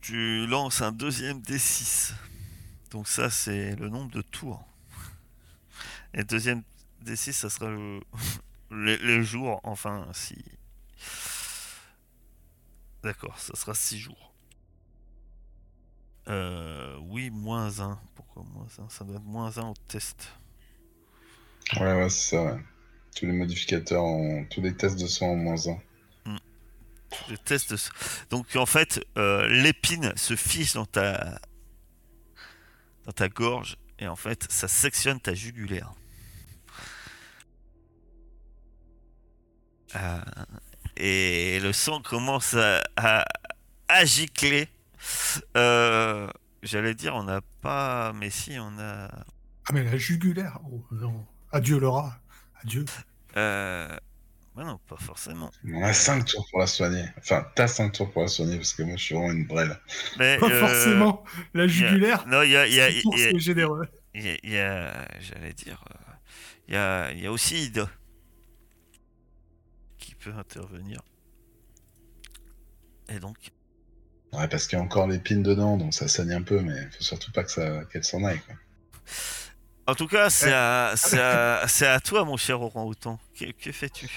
Tu 0.02 0.46
lances 0.46 0.82
un 0.82 0.92
deuxième 0.92 1.40
des 1.40 1.58
6. 1.58 2.12
Donc 2.90 3.08
ça, 3.08 3.30
c'est 3.30 3.74
le 3.76 3.88
nombre 3.88 4.10
de 4.10 4.20
tours. 4.20 4.62
Et 6.12 6.24
deuxième 6.24 6.62
des 7.00 7.16
6, 7.16 7.32
ça 7.32 7.48
sera 7.48 7.70
le, 7.70 8.02
les, 8.70 8.98
les 8.98 9.24
jours, 9.24 9.62
enfin, 9.64 10.06
si... 10.12 10.44
D'accord, 13.02 13.38
ça 13.38 13.56
sera 13.56 13.72
6 13.72 13.98
jours. 13.98 14.34
Euh, 16.28 16.98
oui, 17.00 17.30
moins 17.30 17.80
1. 17.80 17.98
Pourquoi 18.14 18.42
moins 18.42 18.66
1 18.78 18.90
Ça 18.90 19.04
doit 19.06 19.16
être 19.16 19.24
moins 19.24 19.56
1 19.56 19.68
au 19.68 19.74
test. 19.88 20.28
Ouais, 21.74 21.94
ouais, 21.94 22.08
c'est 22.10 22.36
ça. 22.36 22.42
ouais. 22.42 22.60
Tous 23.16 23.26
les 23.26 23.32
modificateurs, 23.32 24.04
ont... 24.04 24.44
tous 24.50 24.60
les 24.60 24.74
tests 24.76 24.98
de 25.00 25.06
soins 25.06 25.28
en 25.28 25.36
moins 25.36 25.68
1. 25.68 25.78
Le 27.30 27.38
test 27.38 27.72
de... 27.72 27.78
Donc 28.30 28.56
en 28.56 28.66
fait, 28.66 29.00
euh, 29.16 29.46
l'épine 29.48 30.12
se 30.16 30.36
fiche 30.36 30.74
dans 30.74 30.84
ta... 30.84 31.40
dans 33.04 33.12
ta 33.12 33.28
gorge 33.28 33.78
et 33.98 34.06
en 34.06 34.16
fait, 34.16 34.50
ça 34.50 34.68
sectionne 34.68 35.18
ta 35.20 35.32
jugulaire. 35.34 35.92
Euh, 39.94 40.20
et 40.96 41.58
le 41.60 41.72
sang 41.72 42.02
commence 42.02 42.54
à, 42.54 42.82
à, 42.96 43.24
à 43.88 44.04
gicler. 44.04 44.68
Euh, 45.56 46.28
J'allais 46.62 46.94
dire, 46.94 47.14
on 47.14 47.22
n'a 47.22 47.40
pas... 47.62 48.12
Mais 48.14 48.28
si, 48.30 48.58
on 48.58 48.78
a... 48.78 49.08
Ah, 49.68 49.72
mais 49.72 49.84
la 49.84 49.96
jugulaire 49.96 50.58
Oh 50.70 50.84
non. 50.90 51.26
Adieu 51.52 51.78
rat. 51.86 52.18
Adieu. 52.62 52.84
Euh... 53.36 53.88
ouais, 54.56 54.64
non, 54.64 54.78
pas 54.88 54.96
forcément. 54.96 55.50
On 55.64 55.82
a 55.82 55.92
5 55.92 56.24
tours 56.24 56.46
pour 56.50 56.60
la 56.60 56.66
soigner. 56.66 57.04
Enfin, 57.18 57.46
t'as 57.54 57.68
5 57.68 57.92
tours 57.92 58.10
pour 58.10 58.22
la 58.22 58.28
soigner 58.28 58.56
parce 58.56 58.72
que 58.74 58.82
moi 58.82 58.96
je 58.96 59.04
suis 59.04 59.14
vraiment 59.14 59.32
une 59.32 59.46
brêle. 59.46 59.78
Mais, 60.18 60.38
Pas 60.38 60.48
euh, 60.50 60.60
forcément. 60.60 61.24
La 61.54 61.66
jugulaire, 61.66 62.26
Non, 62.26 62.42
il 62.42 62.50
y 62.50 62.56
a, 62.56 62.66
il 62.66 62.74
y 62.74 62.80
a- 62.80 62.90
y 62.90 63.24
a- 63.34 63.38
généreux. 63.38 63.86
Il 64.14 64.38
y 64.44 64.58
a, 64.58 65.06
j'allais 65.20 65.52
dire, 65.52 65.84
euh, 65.90 66.12
il 66.68 66.74
y 66.74 66.76
a, 66.76 67.12
il 67.12 67.20
y 67.20 67.26
a 67.26 67.32
aussi 67.32 67.64
Ida 67.66 67.88
qui 69.98 70.14
peut 70.14 70.32
intervenir. 70.32 71.02
Et 73.08 73.18
donc, 73.20 73.50
Ouais, 74.32 74.46
parce 74.48 74.66
qu'il 74.68 74.78
y 74.78 74.80
a 74.80 74.84
encore 74.84 75.06
l'épine 75.08 75.42
dedans, 75.42 75.76
donc 75.76 75.92
ça 75.94 76.06
saigne 76.08 76.32
un 76.32 76.42
peu, 76.42 76.60
mais 76.60 76.88
faut 76.92 77.02
surtout 77.02 77.32
pas 77.32 77.42
que 77.44 77.50
ça... 77.50 77.84
qu'elle 77.86 78.04
s'en 78.04 78.22
aille. 78.24 78.40
Quoi. 78.46 78.54
En 79.86 79.94
tout 79.94 80.06
cas, 80.08 80.30
c'est 80.30 80.52
à, 80.52 80.92
c'est 80.96 81.20
à, 81.20 81.66
c'est 81.68 81.86
à 81.86 82.00
toi, 82.00 82.24
mon 82.24 82.36
cher 82.36 82.60
Oran 82.60 82.84
Autant. 82.84 83.18
Que, 83.38 83.46
que 83.52 83.72
fais-tu? 83.72 84.08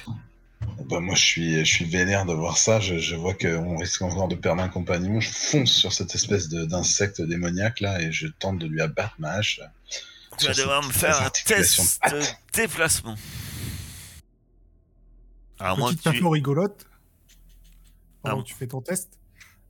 Bah, 0.89 0.99
moi 0.99 1.15
je 1.15 1.21
suis, 1.23 1.59
je 1.65 1.71
suis 1.71 1.85
vénère 1.85 2.25
de 2.25 2.33
voir 2.33 2.57
ça, 2.57 2.79
je, 2.79 2.97
je 2.97 3.15
vois 3.15 3.33
qu'on 3.33 3.77
risque 3.77 4.01
encore 4.01 4.27
de 4.27 4.35
perdre 4.35 4.61
un 4.63 4.69
compagnon, 4.69 5.19
je 5.19 5.29
fonce 5.29 5.71
sur 5.71 5.93
cette 5.93 6.15
espèce 6.15 6.49
de- 6.49 6.65
d'insecte 6.65 7.21
démoniaque 7.21 7.79
là 7.79 8.01
et 8.01 8.11
je 8.11 8.27
tente 8.27 8.57
de 8.59 8.65
lui 8.67 8.81
abattre 8.81 9.15
ma 9.19 9.31
hache. 9.33 9.61
Tu 10.37 10.47
vas 10.47 10.53
devoir 10.53 10.83
me 10.83 10.91
faire 10.91 11.21
un 11.21 11.29
test 11.29 11.99
de 12.11 12.21
déplacement. 12.53 13.15
Moins 15.59 15.89
Petite 15.91 16.03
que 16.03 16.09
tu... 16.11 16.17
info 16.17 16.29
rigolote. 16.29 16.85
Pendant 18.21 18.39
Ah. 18.39 18.41
que 18.41 18.47
tu 18.47 18.53
fais 18.55 18.67
ton 18.67 18.81
test. 18.81 19.09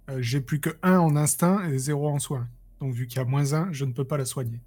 euh, 0.09 0.17
j'ai 0.21 0.41
plus 0.41 0.59
que 0.59 0.77
1 0.83 0.97
en 0.99 1.15
instinct 1.15 1.67
et 1.69 1.77
0 1.77 2.09
en 2.09 2.19
soin. 2.19 2.47
Donc 2.79 2.93
vu 2.93 3.07
qu'il 3.07 3.17
y 3.17 3.21
a 3.21 3.25
moins 3.25 3.53
1, 3.53 3.71
je 3.73 3.85
ne 3.85 3.91
peux 3.93 4.05
pas 4.05 4.17
la 4.17 4.25
soigner. 4.25 4.59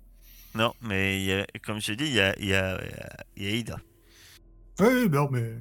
Non, 0.54 0.74
mais 0.82 1.20
il 1.22 1.24
y 1.26 1.32
a- 1.32 1.46
comme 1.64 1.80
je 1.80 1.92
dis, 1.94 2.04
il 2.04 2.12
y 2.14 2.20
a, 2.20 2.38
il 2.38 2.46
y, 2.46 2.54
a, 2.54 2.80
y 3.36 3.46
a 3.46 3.50
Ida. 3.50 3.80
Oui, 4.80 5.08
non, 5.08 5.28
mais 5.30 5.54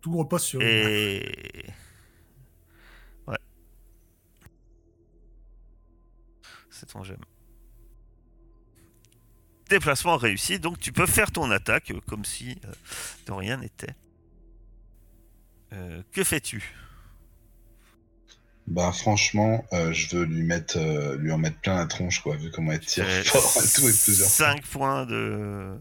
tout 0.00 0.16
repose 0.16 0.42
sur. 0.42 0.60
Et... 0.62 1.66
Ouais. 3.26 3.36
C'est 6.70 6.86
ton 6.86 7.02
gemme. 7.04 7.18
Déplacement 9.68 10.16
réussi, 10.16 10.58
donc 10.58 10.78
tu 10.78 10.92
peux 10.92 11.06
faire 11.06 11.30
ton 11.32 11.50
attaque 11.50 11.90
euh, 11.90 12.00
comme 12.06 12.24
si 12.24 12.58
euh, 12.64 12.72
de 13.26 13.32
rien 13.32 13.56
n'était. 13.56 13.94
Euh, 15.72 16.02
que 16.12 16.22
fais-tu? 16.22 16.74
Bah 18.66 18.92
franchement, 18.92 19.64
euh, 19.74 19.92
je 19.92 20.16
veux 20.16 20.24
lui 20.24 20.42
mettre, 20.42 20.78
euh, 20.78 21.16
lui 21.18 21.30
en 21.32 21.38
mettre 21.38 21.60
plein 21.60 21.76
la 21.76 21.86
tronche 21.86 22.20
quoi, 22.22 22.36
vu 22.36 22.50
comment 22.50 22.72
elle 22.72 22.80
tire 22.80 23.04
fort 23.24 23.62
et 23.62 23.68
tout 23.68 23.86
et 23.88 23.92
plusieurs. 23.92 24.28
5 24.28 24.62
points 24.66 25.04
de 25.06 25.78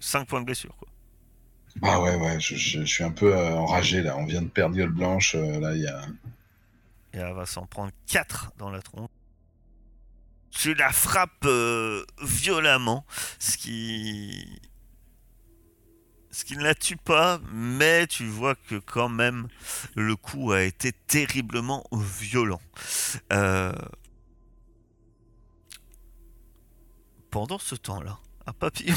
5 0.00 0.26
points 0.28 0.40
de 0.40 0.44
blessure 0.46 0.76
quoi. 0.76 0.88
Ah 1.82 2.00
ouais 2.02 2.16
ouais, 2.16 2.38
je, 2.40 2.54
je- 2.56 2.80
je 2.80 2.84
suis 2.84 3.04
un 3.04 3.10
peu 3.12 3.34
euh, 3.34 3.54
enragé 3.54 4.02
là. 4.02 4.16
On 4.18 4.26
vient 4.26 4.42
de 4.42 4.48
perdre 4.48 4.74
gueule 4.76 4.90
blanche. 4.90 5.34
là 5.34 5.74
il 5.74 5.82
y 5.82 5.86
a. 5.86 6.02
Et 7.14 7.18
elle 7.18 7.32
va 7.34 7.46
s'en 7.46 7.64
prendre 7.66 7.92
4 8.06 8.52
dans 8.58 8.70
la 8.70 8.82
tronche. 8.82 9.08
Tu 10.50 10.74
la 10.74 10.90
frappes 10.92 11.46
violemment, 12.22 13.06
ce 13.38 13.56
qui. 13.56 14.60
Ce 16.38 16.44
qui 16.44 16.56
ne 16.56 16.62
la 16.62 16.76
tue 16.76 16.96
pas, 16.96 17.40
mais 17.50 18.06
tu 18.06 18.24
vois 18.24 18.54
que 18.54 18.76
quand 18.76 19.08
même 19.08 19.48
le 19.96 20.14
coup 20.14 20.52
a 20.52 20.62
été 20.62 20.92
terriblement 20.92 21.84
violent. 21.90 22.60
Euh, 23.32 23.72
Pendant 27.32 27.58
ce 27.58 27.74
temps-là, 27.74 28.20
un 28.46 28.52
papillon 28.52 28.94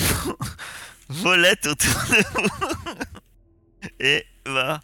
volette 1.09 1.65
autour 1.65 1.91
de 2.11 2.23
vous 2.35 3.89
et 3.99 4.23
va 4.45 4.79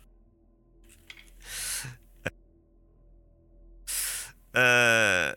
Euh, 4.55 5.31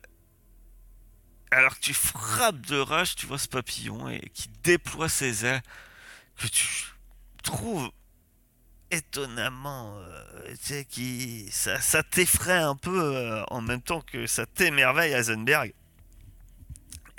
alors 1.50 1.74
que 1.74 1.80
tu 1.80 1.92
frappes 1.92 2.62
de 2.62 2.78
rage, 2.78 3.14
tu 3.14 3.26
vois 3.26 3.36
ce 3.36 3.48
papillon 3.48 4.08
et 4.08 4.30
qui 4.32 4.48
déploie 4.62 5.10
ses 5.10 5.44
ailes 5.44 5.60
que 6.38 6.46
tu 6.46 6.89
trouves 7.42 7.90
étonnamment, 8.90 9.98
euh, 9.98 10.24
tu 10.50 10.56
sais, 10.60 10.84
qui 10.84 11.48
ça, 11.50 11.80
ça 11.80 12.02
t'effraie 12.02 12.58
un 12.58 12.76
peu 12.76 13.16
euh, 13.16 13.44
en 13.48 13.60
même 13.60 13.82
temps 13.82 14.00
que 14.00 14.26
ça 14.26 14.46
t'émerveille 14.46 15.12
Heisenberg. 15.12 15.72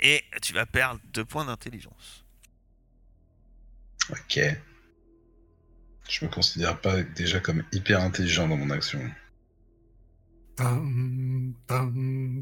Et 0.00 0.22
tu 0.42 0.52
vas 0.52 0.66
perdre 0.66 1.00
deux 1.12 1.24
points 1.24 1.44
d'intelligence. 1.44 2.24
Ok. 4.10 4.40
Je 6.08 6.24
me 6.24 6.30
considère 6.30 6.80
pas 6.80 7.02
déjà 7.02 7.40
comme 7.40 7.62
hyper 7.72 8.00
intelligent 8.00 8.48
dans 8.48 8.56
mon 8.56 8.70
action. 8.70 9.00
Dun, 10.56 11.52
dun, 11.68 11.92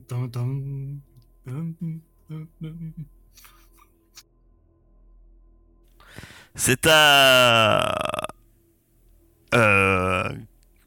dun, 0.09 0.99
C'est 6.55 6.87
à. 6.87 7.95
Euh. 9.55 10.33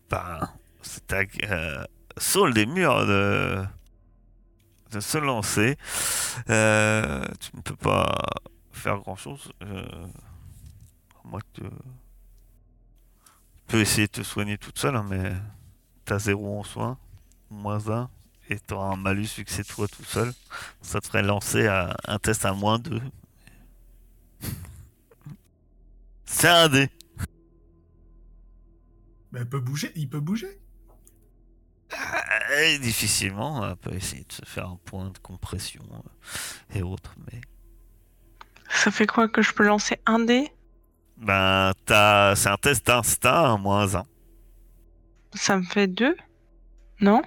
Ben, 0.10 0.50
c'est 0.82 1.14
à. 1.14 1.24
Euh, 1.44 1.86
Saul 2.18 2.54
des 2.54 2.66
murs 2.66 3.06
de. 3.06 3.64
de 4.92 5.00
se 5.00 5.18
lancer. 5.18 5.78
Euh, 6.50 7.26
tu 7.40 7.56
ne 7.56 7.62
peux 7.62 7.76
pas 7.76 8.16
faire 8.72 8.98
grand 9.00 9.16
chose. 9.16 9.52
Euh, 9.64 9.86
que 11.32 11.62
tu. 11.62 11.64
Peux 13.68 13.80
essayer 13.80 14.08
de 14.08 14.12
te 14.12 14.24
soigner 14.24 14.58
toute 14.58 14.78
seule, 14.78 14.96
hein, 14.96 15.06
mais 15.10 15.34
t'as 16.06 16.20
zéro 16.20 16.60
en 16.60 16.64
soin, 16.64 16.98
moins 17.50 17.90
1, 17.90 18.10
et 18.50 18.60
t'auras 18.60 18.94
un 18.94 18.98
malus 18.98 19.30
vu 19.38 19.46
que 19.46 19.52
c'est 19.52 19.64
toi 19.64 19.88
tout 19.88 20.04
seul. 20.04 20.34
Ça 20.82 21.00
te 21.02 21.08
ferait 21.08 21.24
lancer 21.24 21.66
à 21.68 21.96
un 22.06 22.20
test 22.20 22.46
à 22.46 22.54
moins 22.54 22.78
2. 22.78 23.02
C'est 26.34 26.50
un 26.50 26.68
dé. 26.68 26.90
Mais 29.32 29.40
elle 29.42 29.50
peut 29.50 29.60
bouger, 29.60 29.92
il 29.96 30.10
peut 30.10 30.20
bouger. 30.20 30.60
Euh, 32.52 32.78
difficilement, 32.80 33.62
on 33.62 33.76
peut 33.76 33.94
essayer 33.94 34.24
de 34.24 34.32
se 34.32 34.42
faire 34.46 34.68
un 34.68 34.80
point 34.84 35.10
de 35.12 35.18
compression 35.20 35.84
euh, 35.92 36.78
et 36.78 36.82
autres, 36.82 37.16
mais. 37.26 37.40
Ça 38.68 38.92
fait 38.92 39.06
quoi 39.08 39.30
que 39.30 39.42
je 39.42 39.54
peux 39.54 39.64
lancer 39.64 40.00
un 40.06 40.20
dé? 40.20 40.52
Ben, 41.18 41.72
t'as... 41.86 42.36
c'est 42.36 42.50
un 42.50 42.58
test 42.58 42.88
d'instinct, 42.88 43.58
moins 43.58 43.96
1. 43.96 44.04
Ça 45.36 45.58
me 45.58 45.64
fait 45.64 45.88
deux? 45.88 46.18
Non? 47.00 47.22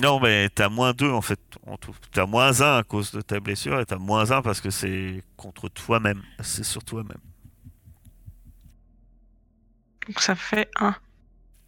Non, 0.00 0.20
mais 0.20 0.48
t'as 0.50 0.68
moins 0.68 0.92
2 0.92 1.10
en 1.10 1.20
fait, 1.20 1.40
en 1.66 1.76
tout. 1.76 1.94
T'as 2.12 2.26
moins 2.26 2.60
1 2.60 2.78
à 2.78 2.82
cause 2.84 3.10
de 3.10 3.20
ta 3.20 3.40
blessure 3.40 3.80
et 3.80 3.86
t'as 3.86 3.98
moins 3.98 4.30
1 4.30 4.42
parce 4.42 4.60
que 4.60 4.70
c'est 4.70 5.22
contre 5.36 5.68
toi-même. 5.68 6.22
C'est 6.40 6.64
sur 6.64 6.84
toi-même. 6.84 7.18
Donc 10.06 10.20
ça 10.20 10.36
fait 10.36 10.70
un. 10.78 10.94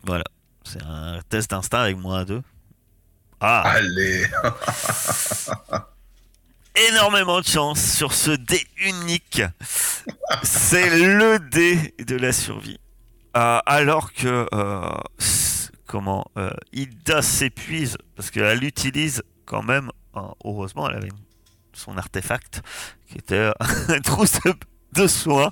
Voilà. 0.04 0.24
C'est 0.64 0.82
un 0.82 1.20
test 1.28 1.50
d'instinct 1.50 1.80
avec 1.80 1.96
moins 1.96 2.24
2. 2.24 2.42
Ah, 3.40 3.62
Allez 3.64 4.26
énormément 6.88 7.40
de 7.40 7.46
chance 7.46 7.80
sur 7.80 8.12
ce 8.12 8.30
dé 8.30 8.60
unique. 8.84 9.42
C'est 10.42 10.90
le 10.90 11.38
dé 11.38 11.94
de 11.98 12.16
la 12.16 12.32
survie. 12.32 12.78
Euh, 13.36 13.60
alors 13.66 14.12
que 14.12 14.46
euh, 14.52 14.90
comment 15.90 16.24
euh, 16.38 16.50
Ida 16.72 17.20
s'épuise 17.20 17.98
parce 18.14 18.30
qu'elle 18.30 18.62
utilise 18.62 19.24
quand 19.44 19.64
même, 19.64 19.90
euh, 20.16 20.20
heureusement, 20.44 20.88
elle 20.88 20.98
avait 20.98 21.08
son 21.72 21.98
artefact 21.98 22.62
qui 23.08 23.18
était 23.18 23.50
une 23.88 24.00
trousse 24.04 24.38
de, 24.44 24.54
de. 24.92 25.50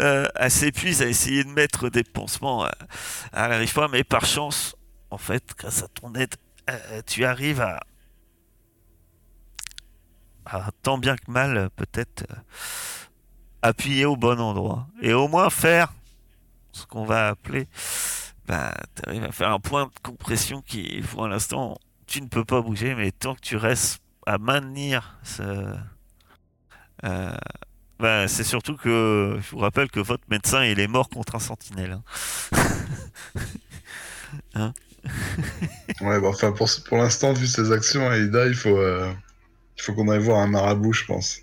Euh, 0.00 0.26
elle 0.34 0.50
s'épuise 0.50 1.02
à 1.02 1.06
essayer 1.06 1.44
de 1.44 1.50
mettre 1.50 1.88
des 1.88 2.02
pansements. 2.02 2.66
elle 3.32 3.48
n'arrive 3.50 3.72
pas, 3.72 3.86
mais 3.86 4.02
par 4.02 4.24
chance, 4.24 4.74
en 5.10 5.18
fait, 5.18 5.44
grâce 5.56 5.84
à 5.84 5.88
ton 5.88 6.12
aide, 6.14 6.34
euh, 6.68 7.02
tu 7.06 7.24
arrives 7.24 7.60
à 7.60 7.80
tant 10.82 10.98
bien 10.98 11.16
que 11.16 11.30
mal, 11.30 11.70
peut-être 11.76 12.24
euh, 12.28 12.34
appuyer 13.62 14.04
au 14.04 14.16
bon 14.16 14.40
endroit. 14.40 14.88
Et 15.00 15.12
au 15.12 15.28
moins 15.28 15.48
faire 15.48 15.92
ce 16.72 16.86
qu'on 16.86 17.04
va 17.04 17.28
appeler, 17.28 17.68
bah, 18.46 18.74
tu 18.96 19.08
arrives 19.08 19.24
à 19.24 19.32
faire 19.32 19.50
un 19.50 19.60
point 19.60 19.86
de 19.86 19.92
compression 20.02 20.62
qui, 20.62 21.02
pour 21.10 21.26
l'instant, 21.28 21.78
tu 22.06 22.20
ne 22.22 22.28
peux 22.28 22.44
pas 22.44 22.60
bouger, 22.62 22.94
mais 22.94 23.12
tant 23.12 23.34
que 23.34 23.40
tu 23.40 23.56
restes 23.56 24.00
à 24.26 24.38
maintenir 24.38 25.18
ce... 25.22 25.42
euh, 27.04 27.36
bah, 27.98 28.28
c'est 28.28 28.44
surtout 28.44 28.76
que, 28.76 29.38
je 29.40 29.50
vous 29.50 29.58
rappelle 29.58 29.90
que 29.90 30.00
votre 30.00 30.24
médecin, 30.30 30.64
il 30.64 30.80
est 30.80 30.88
mort 30.88 31.08
contre 31.08 31.36
un 31.36 31.40
sentinelle. 31.40 32.00
hein. 34.54 34.72
Ouais, 36.00 36.20
bah, 36.20 36.28
enfin, 36.28 36.52
pour, 36.52 36.68
pour 36.86 36.98
l'instant, 36.98 37.32
vu 37.32 37.46
ses 37.46 37.72
actions, 37.72 38.08
Aïda, 38.08 38.46
il 38.46 38.54
faut, 38.54 38.78
euh, 38.78 39.12
il 39.76 39.82
faut 39.82 39.94
qu'on 39.94 40.08
aille 40.08 40.22
voir 40.22 40.40
un 40.40 40.46
marabout, 40.48 40.92
je 40.92 41.04
pense. 41.04 41.40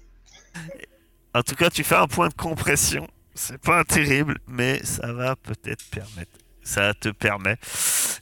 En 1.34 1.44
tout 1.44 1.56
cas, 1.56 1.70
tu 1.70 1.84
fais 1.84 1.96
un 1.96 2.08
point 2.08 2.30
de 2.30 2.34
compression. 2.34 3.08
C'est 3.36 3.58
pas 3.60 3.84
terrible, 3.84 4.40
mais 4.48 4.84
ça 4.84 5.14
va 5.14 5.36
peut-être 5.36 5.84
permettre. 5.90 6.40
Ça 6.63 6.93
te 6.93 7.10
permet, 7.10 7.58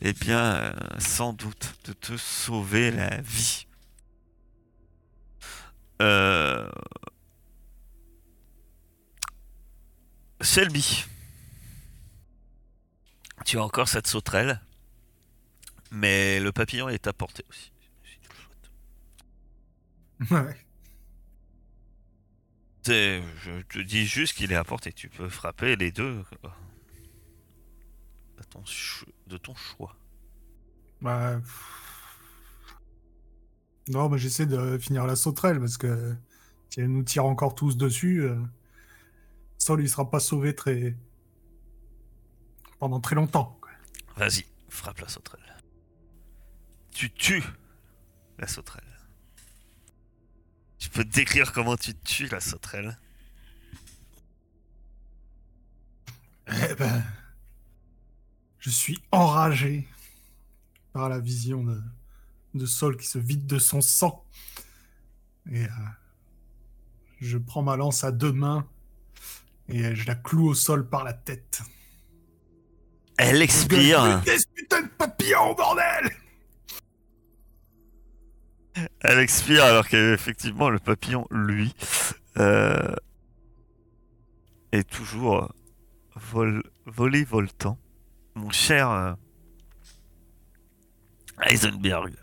eh 0.01 0.13
bien, 0.13 0.55
euh, 0.55 0.73
sans 0.97 1.33
doute, 1.33 1.75
de 1.85 1.93
te 1.93 2.17
sauver 2.17 2.91
la 2.91 3.21
vie. 3.21 3.67
Euh... 6.01 6.69
Shelby. 10.41 11.05
Tu 13.45 13.57
as 13.57 13.63
encore 13.63 13.89
cette 13.89 14.07
sauterelle, 14.07 14.61
mais 15.91 16.39
le 16.39 16.51
papillon 16.51 16.87
est 16.87 17.07
à 17.07 17.13
portée 17.13 17.45
aussi. 17.49 17.71
Ouais. 20.31 20.65
Je 22.85 23.61
te 23.63 23.79
dis 23.79 24.05
juste 24.05 24.35
qu'il 24.35 24.51
est 24.51 24.55
à 24.55 24.63
portée. 24.63 24.91
Tu 24.93 25.09
peux 25.09 25.29
frapper 25.29 25.75
les 25.75 25.91
deux 25.91 26.23
à 28.39 28.43
ton 28.45 28.65
ch- 28.65 29.05
de 29.27 29.37
ton 29.37 29.53
choix. 29.55 29.95
Bah. 31.01 31.41
Non, 33.89 34.07
bah, 34.07 34.17
j'essaie 34.17 34.45
de 34.45 34.77
finir 34.77 35.05
la 35.05 35.15
sauterelle 35.15 35.59
parce 35.59 35.77
que 35.77 36.15
si 36.69 36.81
elle 36.81 36.91
nous 36.91 37.03
tire 37.03 37.25
encore 37.25 37.55
tous 37.55 37.75
dessus, 37.77 38.21
euh, 38.23 38.35
Sol 39.57 39.81
il 39.81 39.89
sera 39.89 40.09
pas 40.09 40.19
sauvé 40.19 40.55
très 40.55 40.95
pendant 42.79 42.99
très 43.01 43.15
longtemps. 43.15 43.59
Vas-y, 44.15 44.45
frappe 44.69 44.99
la 44.99 45.07
sauterelle. 45.09 45.57
Tu 46.91 47.11
tues 47.11 47.43
la 48.37 48.47
sauterelle. 48.47 48.83
Tu 50.77 50.89
peux 50.89 51.03
décrire 51.03 51.51
comment 51.51 51.75
tu 51.75 51.93
tues 51.93 52.27
la 52.27 52.39
sauterelle 52.39 52.97
Eh 56.47 56.73
ben, 56.75 57.03
je 58.59 58.69
suis 58.69 59.01
enragé 59.11 59.87
par 60.93 61.09
la 61.09 61.19
vision 61.19 61.63
de, 61.63 61.81
de 62.53 62.65
Sol 62.65 62.97
qui 62.97 63.07
se 63.07 63.17
vide 63.17 63.45
de 63.45 63.59
son 63.59 63.81
sang. 63.81 64.25
Et 65.51 65.63
euh, 65.63 65.67
je 67.21 67.37
prends 67.37 67.61
ma 67.61 67.75
lance 67.75 68.03
à 68.03 68.11
deux 68.11 68.31
mains 68.31 68.67
et 69.67 69.95
je 69.95 70.07
la 70.07 70.15
cloue 70.15 70.49
au 70.49 70.53
sol 70.53 70.87
par 70.87 71.03
la 71.03 71.13
tête. 71.13 71.61
Elle 73.17 73.41
expire. 73.41 74.21
Putain 74.55 74.83
de 74.83 74.87
papillons, 74.87 75.53
bordel 75.53 76.09
Elle 79.01 79.19
expire 79.19 79.65
alors 79.65 79.87
qu'effectivement 79.87 80.69
le 80.69 80.79
papillon, 80.79 81.27
lui, 81.29 81.75
euh, 82.37 82.95
est 84.71 84.89
toujours 84.89 85.53
vol 86.15 86.63
volé 86.85 87.23
voltant. 87.23 87.77
Mon 88.39 88.51
cher 88.51 88.89
euh, 88.89 89.13
Heisenberg. 91.41 92.13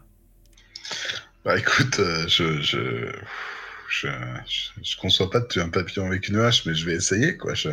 Bah 1.45 1.59
écoute, 1.59 1.99
euh, 1.99 2.27
je, 2.27 2.63
je, 2.63 3.13
je, 3.91 4.97
conçois 4.97 5.31
pas 5.31 5.41
de 5.41 5.47
tuer 5.47 5.61
un 5.61 5.69
papillon 5.69 6.07
avec 6.07 6.29
une 6.29 6.39
hache, 6.39 6.65
mais 6.65 6.75
je 6.75 6.87
vais 6.87 6.95
essayer, 6.95 7.37
quoi. 7.37 7.53
Je, 7.53 7.69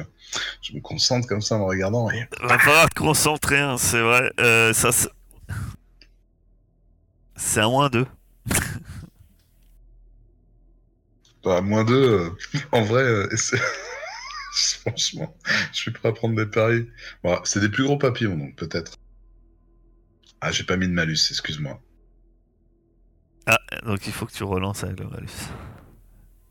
je 0.62 0.73
me 0.73 0.82
concentre 0.82 1.25
comme 1.25 1.41
ça 1.41 1.56
en 1.56 1.60
me 1.60 1.63
regardant. 1.63 2.12
Et... 2.12 2.27
Va 2.41 2.60
falloir 2.60 2.89
te 2.89 2.99
concentrer, 2.99 3.60
hein, 3.60 3.77
c'est 3.77 4.01
vrai. 4.01 4.29
Euh, 4.41 4.73
ça, 4.73 4.91
c'est- 4.91 5.10
un 7.62 7.69
moins 7.69 7.89
2. 7.89 8.06
Bah, 11.45 11.62
moins 11.62 11.86
deux, 11.86 12.10
euh, 12.10 12.29
en 12.73 12.84
vrai, 12.84 13.03
franchement, 14.81 15.35
je 15.71 15.77
suis 15.77 15.91
prêt 15.91 16.09
à 16.09 16.11
prendre 16.11 16.35
des 16.35 16.45
paris. 16.45 16.87
Bon, 17.23 17.39
c'est 17.43 17.59
des 17.59 17.69
plus 17.69 17.83
gros 17.83 17.97
papillons, 17.97 18.37
donc 18.37 18.55
peut-être. 18.55 18.97
Ah, 20.41 20.51
j'ai 20.51 20.63
pas 20.63 20.77
mis 20.77 20.87
de 20.87 20.93
malus, 20.93 21.29
excuse-moi. 21.29 21.81
Ah, 23.45 23.59
donc 23.85 24.05
il 24.07 24.13
faut 24.13 24.25
que 24.25 24.31
tu 24.33 24.43
relances 24.43 24.83
avec 24.83 24.99
le 24.99 25.07
malus. 25.07 25.49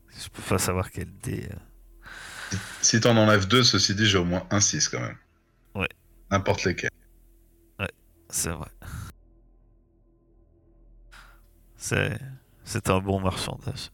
Je 0.09 0.29
peux 0.29 0.41
pas 0.43 0.57
savoir 0.59 0.91
quel 0.91 1.11
dé. 1.19 1.47
euh. 1.51 2.57
Si 2.81 2.99
t'en 2.99 3.17
enlèves 3.17 3.47
deux, 3.47 3.63
ceci 3.63 3.95
dit, 3.95 4.05
j'ai 4.05 4.17
au 4.17 4.25
moins 4.25 4.45
un 4.51 4.59
6 4.59 4.89
quand 4.89 4.99
même. 4.99 5.17
Ouais. 5.73 5.89
N'importe 6.29 6.65
lesquels. 6.65 6.89
C'est 8.29 8.49
vrai. 8.49 8.69
C'est, 11.77 12.17
c'est 12.63 12.89
un 12.89 12.99
bon 12.99 13.19
marchandage. 13.19 13.91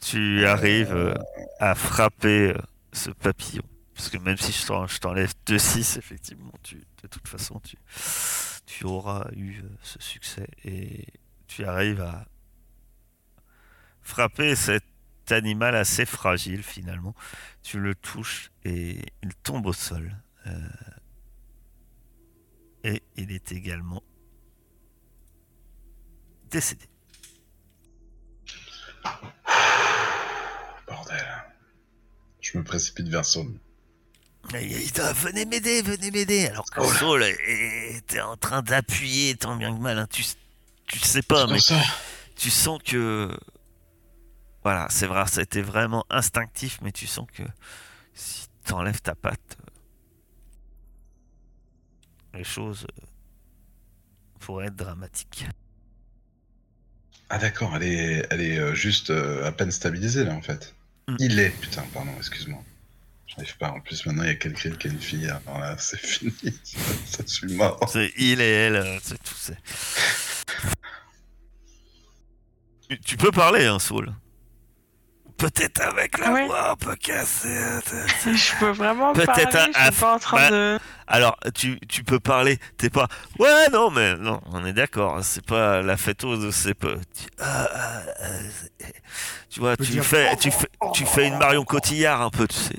Tu 0.00 0.46
arrives 0.46 0.94
euh, 0.94 1.14
à 1.58 1.74
frapper 1.74 2.52
euh, 2.52 2.58
ce 2.96 3.10
papillon. 3.10 3.62
Parce 3.94 4.10
que 4.10 4.18
même 4.18 4.36
si 4.36 4.52
je 4.52 4.66
t'en- 4.66 4.86
je 4.86 4.98
t'enlève 4.98 5.32
2-6, 5.46 5.96
effectivement, 5.98 6.52
tu, 6.62 6.76
de 7.02 7.08
toute 7.08 7.26
façon, 7.28 7.60
tu, 7.60 7.76
tu 8.66 8.84
auras 8.84 9.26
eu 9.34 9.60
euh, 9.62 9.68
ce 9.82 10.00
succès. 10.02 10.48
Et 10.64 11.06
tu 11.46 11.64
arrives 11.64 12.02
à 12.02 12.26
frapper 14.02 14.54
cet 14.54 14.84
animal 15.30 15.74
assez 15.74 16.04
fragile, 16.04 16.62
finalement. 16.62 17.14
Tu 17.62 17.80
le 17.80 17.94
touches 17.94 18.50
et 18.64 19.00
il 19.22 19.34
tombe 19.36 19.66
au 19.66 19.72
sol. 19.72 20.14
Euh, 20.46 20.68
et 22.84 23.02
il 23.16 23.32
est 23.32 23.50
également 23.52 24.02
décédé. 26.50 26.84
Bordel. 30.86 31.26
Je 32.40 32.56
me 32.58 32.64
précipite 32.64 33.08
vers 33.08 33.24
Saul. 33.24 33.52
Venez 34.52 35.44
m'aider, 35.44 35.82
venez 35.82 36.10
m'aider. 36.12 36.46
Alors 36.46 36.66
que 36.70 36.80
Oh. 36.80 36.92
Saul 36.92 37.24
était 37.24 38.20
en 38.20 38.36
train 38.36 38.62
d'appuyer 38.62 39.34
tant 39.36 39.56
bien 39.56 39.74
que 39.76 39.80
mal. 39.80 39.98
hein. 39.98 40.06
Tu, 40.10 40.24
tu 40.86 40.98
sais 41.00 41.22
pas, 41.22 41.46
mais 41.48 41.58
ça. 41.58 41.80
tu 42.36 42.50
sens 42.50 42.80
que. 42.84 43.36
Voilà, 44.62 44.86
c'est 44.90 45.06
vrai, 45.06 45.26
ça 45.26 45.40
a 45.40 45.42
été 45.42 45.62
vraiment 45.62 46.04
instinctif, 46.10 46.78
mais 46.82 46.92
tu 46.92 47.06
sens 47.08 47.26
que 47.32 47.42
si 48.14 48.46
t'enlèves 48.64 49.00
ta 49.00 49.14
patte, 49.16 49.56
euh, 52.34 52.38
les 52.38 52.44
choses 52.44 52.84
euh, 53.02 53.06
pourraient 54.40 54.66
être 54.66 54.76
dramatiques. 54.76 55.46
Ah 57.28 57.38
d'accord, 57.38 57.74
elle 57.76 57.82
est, 57.82 58.26
elle 58.30 58.40
est 58.40 58.58
euh, 58.58 58.74
juste 58.74 59.10
à 59.10 59.50
peine 59.50 59.72
stabilisée 59.72 60.24
là 60.24 60.34
en 60.34 60.42
fait. 60.42 60.75
Mm. 61.08 61.16
Il 61.20 61.38
est, 61.38 61.50
putain, 61.50 61.84
pardon, 61.94 62.10
excuse-moi. 62.18 62.62
J'arrive 63.26 63.56
pas. 63.58 63.70
En 63.70 63.80
plus 63.80 64.04
maintenant 64.06 64.22
il 64.22 64.28
y 64.28 64.30
a 64.32 64.34
quelqu'un 64.36 64.70
qui 64.70 64.88
a 64.88 64.90
une 64.90 65.00
fille. 65.00 65.28
Alors 65.46 65.58
là, 65.58 65.76
c'est 65.78 65.98
fini. 66.04 66.32
ça 67.06 67.22
je 67.26 67.32
suis 67.32 67.54
mort. 67.54 67.78
C'est 67.92 68.12
il 68.16 68.40
et 68.40 68.44
elle, 68.44 68.76
euh, 68.76 68.98
c'est 69.02 69.22
tout. 69.22 69.34
c'est- 69.36 69.58
Tu, 72.88 73.00
tu 73.00 73.16
peux 73.16 73.32
parler, 73.32 73.66
hein, 73.66 73.78
Saul. 73.80 74.12
Peut-être 75.38 75.82
avec 75.82 76.16
la 76.18 76.28
Ah 76.28 76.32
ouais 76.32 76.46
voix 76.46 76.70
un 76.70 76.76
peu 76.76 76.96
cassée. 76.96 77.48
euh, 77.48 77.80
Je 78.24 78.58
peux 78.58 78.70
vraiment 78.70 79.12
Peut-être 79.12 79.26
parler, 79.26 79.44
un- 79.74 79.86
je 79.88 79.92
suis 79.92 80.00
pas 80.00 80.14
en 80.14 80.18
train 80.18 80.36
bah- 80.36 80.50
de... 80.50 80.78
Alors, 81.06 81.36
tu, 81.54 81.78
tu 81.88 82.02
peux 82.04 82.18
parler, 82.18 82.58
t'es 82.78 82.88
pas. 82.90 83.06
Ouais, 83.38 83.68
non, 83.70 83.90
mais 83.90 84.16
non, 84.16 84.40
on 84.46 84.64
est 84.64 84.72
d'accord, 84.72 85.22
c'est 85.22 85.44
pas 85.44 85.82
la 85.82 85.96
fêteuse, 85.98 86.54
c'est 86.54 86.74
pas. 86.74 86.94
Tu, 87.14 87.26
ah, 87.38 87.68
ah, 87.70 88.00
ah, 88.18 88.24
c'est- 88.78 88.94
tu 89.50 89.60
vois, 89.60 89.76
peux 89.76 89.84
tu 89.84 89.92
dire- 89.92 90.04
fais, 90.04 90.34
tu, 90.36 90.50
fais, 90.50 90.68
tu 90.94 91.04
fais 91.06 91.28
une 91.28 91.36
Marion 91.38 91.64
Cotillard 91.64 92.22
un 92.22 92.30
peu, 92.30 92.48
tu 92.48 92.56
sais. 92.56 92.76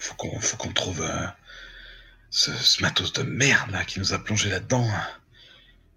Faut 0.00 0.14
qu'on, 0.16 0.40
faut 0.40 0.56
qu'on 0.56 0.72
trouve 0.72 1.02
euh, 1.02 1.26
ce, 2.30 2.52
ce 2.52 2.82
matos 2.82 3.12
de 3.12 3.22
merde 3.22 3.70
là 3.70 3.84
qui 3.84 3.98
nous 4.00 4.12
a 4.12 4.18
plongé 4.18 4.50
là-dedans. 4.50 4.86
hein. 4.88 5.06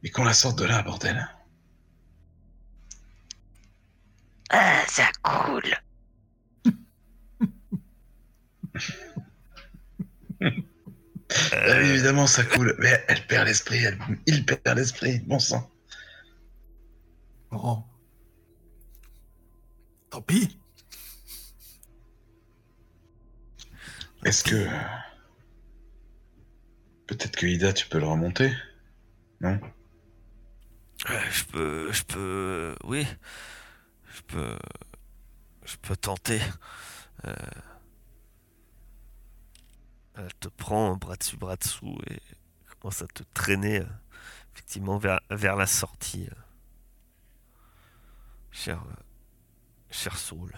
Et 0.03 0.09
qu'on 0.11 0.23
la 0.23 0.33
sorte 0.33 0.57
de 0.59 0.65
là, 0.65 0.81
bordel. 0.83 1.27
Ah, 4.49 4.83
ça 4.87 5.09
coule. 5.23 5.75
Ah 11.51 11.81
évidemment, 11.81 12.27
ça 12.27 12.43
coule. 12.43 12.75
Mais 12.79 13.03
elle 13.07 13.25
perd 13.27 13.47
l'esprit. 13.47 13.83
Elle, 13.83 13.97
il 14.27 14.45
perd 14.45 14.77
l'esprit. 14.77 15.19
Bon 15.19 15.39
sang. 15.39 15.69
Bon. 17.51 17.83
Tant 20.09 20.21
pis. 20.21 20.59
Est-ce 24.23 24.43
que. 24.43 24.67
Peut-être 27.07 27.35
que 27.35 27.45
Ida, 27.45 27.73
tu 27.73 27.87
peux 27.87 27.99
le 27.99 28.07
remonter 28.07 28.51
Non? 29.41 29.59
Euh, 31.09 31.19
Je 31.31 31.43
peux, 31.45 31.91
je 31.91 32.03
peux, 32.03 32.75
oui, 32.83 33.05
je 34.15 34.21
peux, 34.21 34.57
je 35.65 35.75
peux 35.77 35.95
tenter. 35.95 36.41
Euh, 37.25 37.33
elle 40.15 40.33
te 40.35 40.47
prend 40.47 40.95
bras 40.95 41.15
dessus, 41.15 41.37
bras 41.37 41.55
dessous 41.55 41.97
et 42.09 42.21
commence 42.79 43.01
à 43.01 43.07
te 43.07 43.23
traîner 43.33 43.79
euh, 43.79 43.85
effectivement 44.53 44.97
vers, 44.97 45.19
la 45.29 45.65
sortie. 45.65 46.27
euh. 46.27 46.41
cher, 48.51 48.83
cher 49.89 50.17
Saul. 50.17 50.53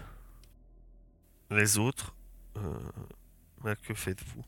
Les 1.49 1.77
autres, 1.77 2.15
bah, 3.61 3.75
que 3.75 3.93
faites-vous? 3.93 4.43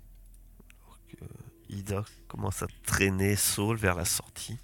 Ida 1.70 2.04
commence 2.28 2.62
à 2.64 2.68
traîner 2.84 3.36
Saul 3.36 3.78
vers 3.78 3.96
la 3.96 4.06
sortie. 4.06 4.60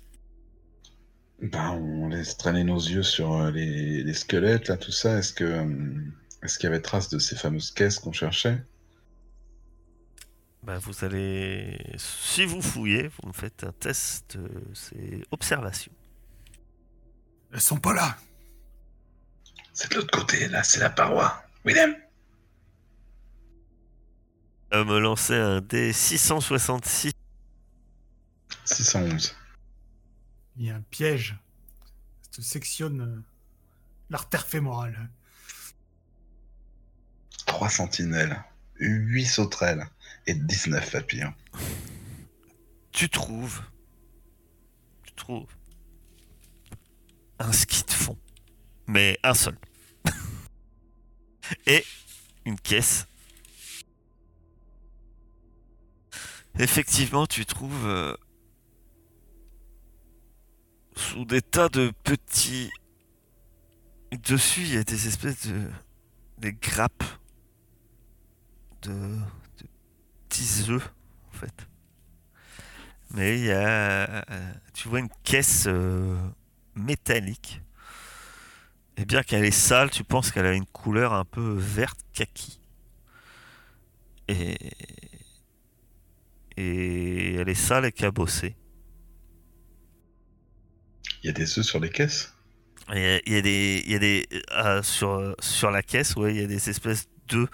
Ben, 1.41 1.71
on 1.71 2.09
laisse 2.09 2.35
traîner 2.37 2.63
nos 2.65 2.77
yeux 2.79 3.03
sur 3.03 3.33
euh, 3.35 3.51
les, 3.51 4.03
les 4.03 4.13
squelettes, 4.13 4.67
là, 4.67 4.77
tout 4.77 4.91
ça. 4.91 5.17
Est-ce 5.19 5.33
que. 5.33 5.43
euh, 5.45 6.11
Est-ce 6.43 6.57
qu'il 6.59 6.65
y 6.69 6.73
avait 6.73 6.81
trace 6.81 7.09
de 7.09 7.19
ces 7.19 7.35
fameuses 7.37 7.71
caisses 7.71 7.99
qu'on 7.99 8.11
cherchait? 8.13 8.61
Bah, 10.63 10.79
vous 10.79 11.05
allez, 11.05 11.77
si 11.97 12.45
vous 12.45 12.61
fouillez, 12.61 13.07
vous 13.09 13.27
me 13.27 13.33
faites 13.33 13.63
un 13.63 13.71
test, 13.73 14.35
euh, 14.35 14.47
c'est 14.73 15.23
observation. 15.31 15.91
Elles 17.51 17.61
sont 17.61 17.77
pas 17.79 17.93
là. 17.93 18.17
C'est 19.73 19.91
de 19.91 19.95
l'autre 19.97 20.11
côté, 20.17 20.47
là, 20.47 20.63
c'est 20.63 20.79
la 20.79 20.89
paroi. 20.89 21.43
Willem? 21.65 21.95
Euh, 24.73 24.83
me 24.85 24.99
lancer 24.99 25.35
un 25.35 25.61
dé 25.61 25.93
666. 25.93 27.11
611. 28.65 29.35
Il 30.57 30.65
y 30.65 30.69
a 30.69 30.75
un 30.75 30.81
piège. 30.81 31.37
Ça 32.21 32.29
te 32.31 32.41
sectionne 32.41 33.01
euh, 33.01 33.23
l'artère 34.09 34.45
fémorale. 34.45 35.09
3 37.45 37.69
sentinelles, 37.69 38.43
8 38.79 39.25
sauterelles 39.25 39.87
et 40.27 40.33
19 40.33 40.91
papillons. 40.91 41.33
Tu 42.91 43.09
trouves, 43.09 43.61
tu 45.03 45.13
trouves 45.13 45.51
un 47.39 47.51
ski 47.51 47.83
de 47.83 47.91
fond, 47.91 48.17
mais 48.87 49.19
un 49.23 49.33
seul, 49.33 49.57
et 51.67 51.83
une 52.45 52.59
caisse. 52.59 53.07
Effectivement, 56.57 57.27
tu 57.27 57.45
trouves 57.45 57.85
euh, 57.85 58.15
sous 60.95 61.25
des 61.25 61.41
tas 61.41 61.69
de 61.69 61.91
petits. 62.03 62.71
Dessus, 64.23 64.61
il 64.61 64.73
y 64.75 64.77
a 64.77 64.83
des 64.83 65.07
espèces 65.07 65.47
de. 65.47 65.69
des 66.37 66.53
grappes 66.53 67.03
de, 68.83 68.91
de 68.91 69.67
petits 70.29 70.65
œufs, 70.69 70.93
en 71.29 71.37
fait. 71.37 71.67
Mais 73.11 73.37
il 73.39 73.45
y 73.45 73.51
a. 73.51 74.25
Tu 74.73 74.87
vois 74.87 74.99
une 74.99 75.09
caisse 75.23 75.65
euh, 75.67 76.17
métallique. 76.75 77.61
Et 78.97 79.05
bien 79.05 79.23
qu'elle 79.23 79.43
est 79.43 79.51
sale, 79.51 79.89
tu 79.89 80.05
penses 80.05 80.31
qu'elle 80.31 80.45
a 80.45 80.53
une 80.53 80.65
couleur 80.65 81.13
un 81.13 81.25
peu 81.25 81.55
verte 81.57 81.99
kaki. 82.13 82.59
Et. 84.27 84.57
Et 86.57 87.35
elle 87.35 87.49
est 87.49 87.53
sale 87.53 87.83
et 87.83 87.91
cabossée. 87.91 88.55
Il 91.25 91.29
y 91.29 91.31
a 91.31 91.33
des 91.33 91.57
œufs 91.57 91.65
sur 91.65 91.79
les 91.79 91.89
caisses? 91.89 92.35
Il 92.93 93.01
y 93.25 93.35
a 93.35 93.41
des, 93.41 93.81
il 93.83 93.91
y 93.91 93.95
a 93.95 93.97
des 93.97 94.27
euh, 94.51 94.83
sur, 94.83 95.35
sur 95.39 95.71
la 95.71 95.81
caisse, 95.81 96.15
ouais, 96.15 96.35
il 96.35 96.39
y 96.39 96.43
a 96.43 96.45
des 96.45 96.69
espèces 96.69 97.07
de, 97.29 97.47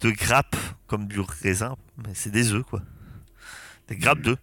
de 0.00 0.10
grappes 0.10 0.56
comme 0.86 1.06
du 1.06 1.20
raisin, 1.20 1.76
mais 1.98 2.14
c'est 2.14 2.30
des 2.30 2.54
œufs 2.54 2.62
quoi. 2.62 2.80
Des 3.88 3.96
grappes 3.96 4.22
d'œufs. 4.22 4.38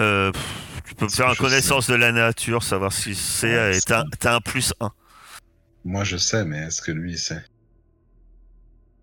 Euh, 0.00 0.30
pff, 0.30 0.42
tu 0.84 0.94
peux 0.94 1.08
faire 1.08 1.28
une 1.30 1.34
connaissance 1.34 1.88
de 1.88 1.96
la 1.96 2.12
nature, 2.12 2.62
savoir 2.62 2.92
si 2.92 3.16
c'est. 3.16 3.52
Ouais, 3.52 3.78
et 3.78 3.80
t'as 3.80 4.36
un 4.36 4.40
plus 4.40 4.72
1 4.78 4.92
Moi, 5.84 6.04
je 6.04 6.18
sais, 6.18 6.44
mais 6.44 6.58
est-ce 6.58 6.80
que 6.80 6.92
lui, 6.92 7.14
il 7.14 7.18
sait? 7.18 7.44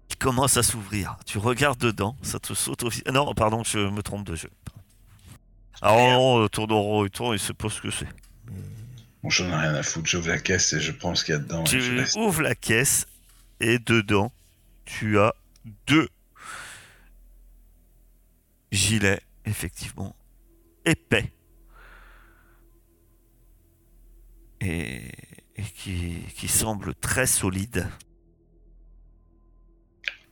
Qui 0.08 0.16
commence 0.16 0.56
à 0.56 0.64
s'ouvrir. 0.64 1.18
Tu 1.26 1.38
regardes 1.38 1.80
dedans, 1.80 2.16
ça 2.22 2.40
te 2.40 2.54
saute 2.54 2.84
aussi. 2.84 3.04
Non, 3.12 3.34
pardon, 3.34 3.62
je 3.66 3.80
me 3.80 4.02
trompe 4.02 4.26
de 4.26 4.36
jeu. 4.36 4.50
Alors, 5.82 6.22
on 6.22 6.48
tourne 6.48 6.72
en 6.72 6.82
rond 6.82 7.04
et 7.04 7.10
tourne, 7.10 7.34
il 7.34 7.40
sait 7.40 7.54
pas 7.54 7.68
ce 7.68 7.82
que 7.82 7.92
c'est. 7.92 8.08
Bon, 9.22 9.30
j'en 9.30 9.48
ai 9.50 9.56
rien 9.56 9.76
à 9.76 9.84
foutre. 9.84 10.08
J'ouvre 10.10 10.28
la 10.30 10.40
caisse 10.40 10.74
et 10.74 10.80
je 10.82 10.92
prends 10.92 11.16
ce 11.16 11.24
qu'il 11.24 11.34
y 11.34 11.38
a 11.38 11.40
dedans. 11.40 11.64
et 11.64 11.68
je 11.80 12.12
Tu 12.12 12.18
ouvres 12.20 12.42
la 12.42 12.56
caisse 12.56 13.06
et 13.60 13.80
dedans, 13.80 14.32
tu 14.86 15.18
as 15.20 15.34
deux 15.88 16.10
gilets, 18.72 19.22
effectivement, 19.46 20.16
épais. 20.86 21.32
Et, 24.62 25.02
et 25.56 25.62
qui, 25.64 26.24
qui 26.36 26.48
semblent 26.48 26.96
très 26.96 27.28
solides. 27.28 27.88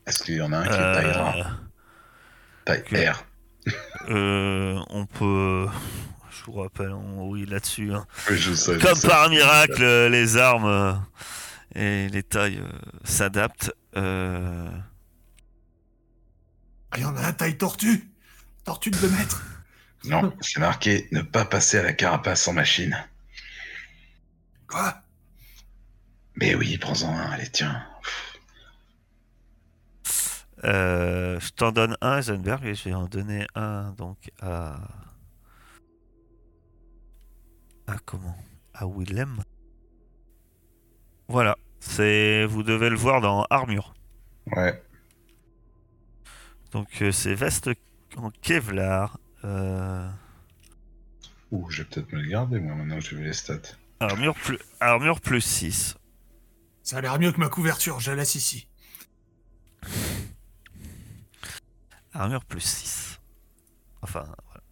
Est-ce 0.06 0.24
qu'il 0.24 0.36
y 0.36 0.42
en 0.42 0.52
a 0.52 0.58
un 0.60 0.64
qui 0.64 0.70
est 0.70 0.76
taille 0.78 1.40
Euh, 1.40 1.44
Taille 2.66 2.84
que- 2.84 3.12
R. 3.12 3.26
euh, 4.10 4.80
on 4.90 5.06
peut. 5.06 5.68
Je 6.42 6.46
vous 6.52 6.54
rappelle, 6.60 6.90
on- 6.92 7.30
oui, 7.30 7.46
là-dessus. 7.46 7.94
hein. 7.94 8.08
Oui, 8.30 8.38
je 8.38 8.80
Comme 8.80 9.00
par 9.02 9.30
miracle, 9.30 9.84
euh, 9.84 10.10
les 10.10 10.38
armes 10.38 10.66
euh, 10.66 10.94
et 11.76 12.10
les 12.10 12.24
tailles 12.24 12.58
euh, 12.60 12.68
s'adaptent. 13.04 13.72
Ah, 13.96 14.02
il 16.98 17.04
y 17.04 17.06
en 17.06 17.16
a 17.16 17.22
un 17.28 17.34
taille 17.34 17.58
tortue. 17.58 18.10
Tortue 18.64 18.90
de 18.92 18.98
2 18.98 19.10
mètres. 19.12 19.44
Non, 20.06 20.34
c'est 20.42 20.60
marqué 20.60 21.08
ne 21.12 21.22
pas 21.22 21.46
passer 21.46 21.78
à 21.78 21.84
la 21.84 21.94
carapace 21.94 22.48
en 22.48 22.54
machine. 22.54 22.98
Quoi? 24.68 24.96
Mais 26.36 26.56
oui, 26.56 26.78
prends-en 26.80 27.16
un, 27.16 27.30
allez, 27.32 27.50
tiens. 27.52 27.86
euh, 30.64 31.40
je 31.40 31.50
t'en 31.52 31.72
donne 31.72 31.98
un, 32.02 32.18
Eisenberg, 32.18 32.66
et 32.66 32.74
je 32.76 32.86
vais 32.86 32.94
en 32.96 33.06
donner 33.06 33.46
un 33.56 33.92
donc 33.92 34.18
à. 34.42 34.80
À 37.92 37.98
comment? 38.06 38.36
À 38.74 38.86
Willem? 38.88 39.44
Voilà, 41.28 41.58
c'est. 41.82 42.46
Vous 42.46 42.64
devez 42.64 42.90
le 42.90 42.96
voir 42.96 43.20
dans 43.20 43.46
Armure. 43.50 43.94
Ouais. 44.48 44.82
Donc 46.72 47.02
euh, 47.02 47.12
c'est 47.12 47.36
veste 47.36 47.70
en 48.16 48.30
Kevlar. 48.32 49.18
euh, 49.44 50.10
Ouh, 51.52 51.70
je 51.70 51.82
vais 51.84 51.90
peut-être 51.90 52.14
me 52.14 52.22
le 52.22 52.30
garder, 52.30 52.62
moi, 52.62 52.76
maintenant 52.76 52.96
que 52.96 53.02
j'ai 53.04 53.18
vu 53.18 53.24
les 53.26 53.34
stats. 53.34 53.58
armure, 54.00 54.36
plus, 54.36 54.58
armure 54.80 55.20
plus 55.20 55.42
6. 55.42 55.98
Ça 56.84 56.98
a 56.98 57.02
l'air 57.02 57.20
mieux 57.20 57.34
que 57.34 57.40
ma 57.42 57.50
couverture, 57.50 58.00
je 58.00 58.12
la 58.12 58.18
laisse 58.18 58.36
ici. 58.36 58.70
Armure 62.14 62.46
plus 62.46 62.62
6. 62.62 63.20
Enfin, 64.02 64.24
voilà. 64.24 64.64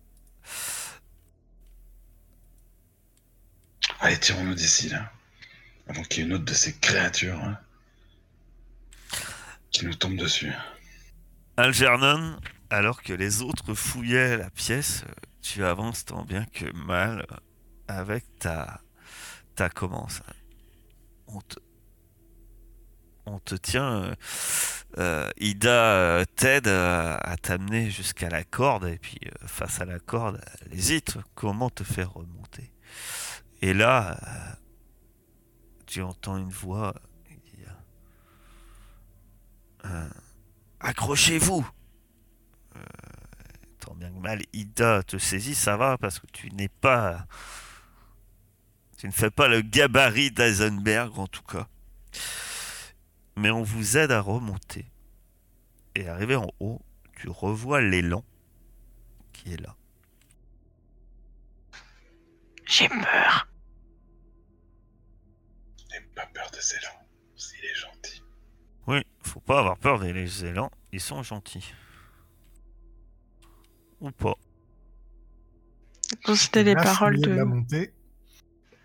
Allez, 4.02 4.18
tirons-nous 4.18 4.56
d'ici, 4.56 4.90
là. 4.90 5.12
Avant 5.88 6.04
qu'il 6.04 6.20
y 6.20 6.22
ait 6.22 6.28
une 6.28 6.36
autre 6.36 6.46
de 6.46 6.54
ces 6.54 6.74
créatures, 6.74 7.40
hein, 7.44 7.58
qui 9.72 9.86
nous 9.86 9.96
tombe 9.96 10.16
dessus. 10.16 10.52
Algernon, 11.58 12.40
alors 12.70 13.02
que 13.02 13.14
les 13.14 13.42
autres 13.42 13.74
fouillaient 13.74 14.38
la 14.38 14.50
pièce, 14.50 15.04
euh, 15.08 15.12
tu 15.42 15.66
avances 15.66 16.06
tant 16.06 16.24
bien 16.24 16.46
que 16.46 16.72
mal 16.74 17.26
euh, 17.32 17.36
avec 17.88 18.24
ta 18.40 18.82
ta 19.56 19.70
comment 19.70 20.08
ça 20.08 20.24
on 21.28 21.42
te 21.42 21.60
on 23.26 23.40
te 23.40 23.56
tient 23.56 24.16
euh, 24.98 25.30
Ida 25.38 26.24
t'aide 26.36 26.68
à 26.68 27.36
t'amener 27.42 27.90
jusqu'à 27.90 28.30
la 28.30 28.44
corde 28.44 28.86
et 28.86 28.98
puis 28.98 29.20
face 29.46 29.82
à 29.82 29.86
la 29.86 30.00
corde 30.00 30.40
elle 30.62 30.74
hésite 30.74 31.18
comment 31.36 31.70
te 31.70 31.84
faire 31.84 32.14
remonter? 32.14 32.72
Et 33.62 33.74
là 33.74 34.18
euh, 34.24 34.56
tu 35.86 36.02
entends 36.02 36.38
une 36.38 36.50
voix 36.50 36.94
qui 37.26 37.58
euh, 39.86 40.10
accrochez-vous. 40.80 41.68
Euh, 42.76 42.80
tant 43.80 43.96
bien 43.96 44.12
que 44.12 44.20
mal 44.20 44.42
Ida 44.54 45.04
te 45.04 45.18
saisit 45.18 45.56
ça 45.56 45.78
va 45.78 45.98
parce 45.98 46.20
que 46.20 46.28
tu 46.28 46.50
n'es 46.52 46.70
pas 46.70 47.26
tu 48.98 49.08
ne 49.08 49.12
fais 49.12 49.32
pas 49.32 49.48
le 49.48 49.62
gabarit 49.62 50.32
d'Eisenberg 50.32 51.18
en 51.18 51.28
tout 51.28 51.44
cas. 51.44 51.68
Mais 53.38 53.50
on 53.50 53.64
vous 53.64 53.98
aide 53.98 54.12
à 54.12 54.20
remonter. 54.20 54.86
Et 55.96 56.08
arrivé 56.10 56.36
en 56.36 56.52
haut 56.60 56.82
tu 57.14 57.30
revois 57.30 57.82
l'élan 57.82 58.24
qui 59.34 59.54
est 59.54 59.62
là 59.62 59.76
J'ai 62.70 62.88
peur. 62.88 63.48
N'aie 65.90 66.02
pas 66.14 66.28
peur 66.28 66.52
de 66.52 66.62
Zélan, 66.62 67.02
s'il 67.36 67.66
est 67.66 67.76
gentil. 67.76 68.22
oui 68.86 69.02
faut 69.24 69.40
pas 69.40 69.60
avoir 69.60 69.78
peur 69.78 70.00
des 70.00 70.46
élans 70.46 70.70
ils 70.92 71.02
sont 71.02 71.24
gentils 71.24 71.74
ou 74.02 74.12
pas 74.12 74.36
C'était 76.36 76.64
les 76.64 76.76
paroles 76.76 77.20
de. 77.20 77.32
la 77.32 77.46
montée. 77.46 77.92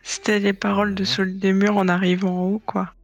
C'était 0.03 0.39
les 0.39 0.55
paroles 0.55 0.95
de 0.95 1.05
Saul 1.05 1.39
des 1.39 1.53
murs 1.53 1.77
en 1.77 1.89
arrivant 1.89 2.37
en 2.37 2.45
haut, 2.47 2.63
quoi. 2.65 2.95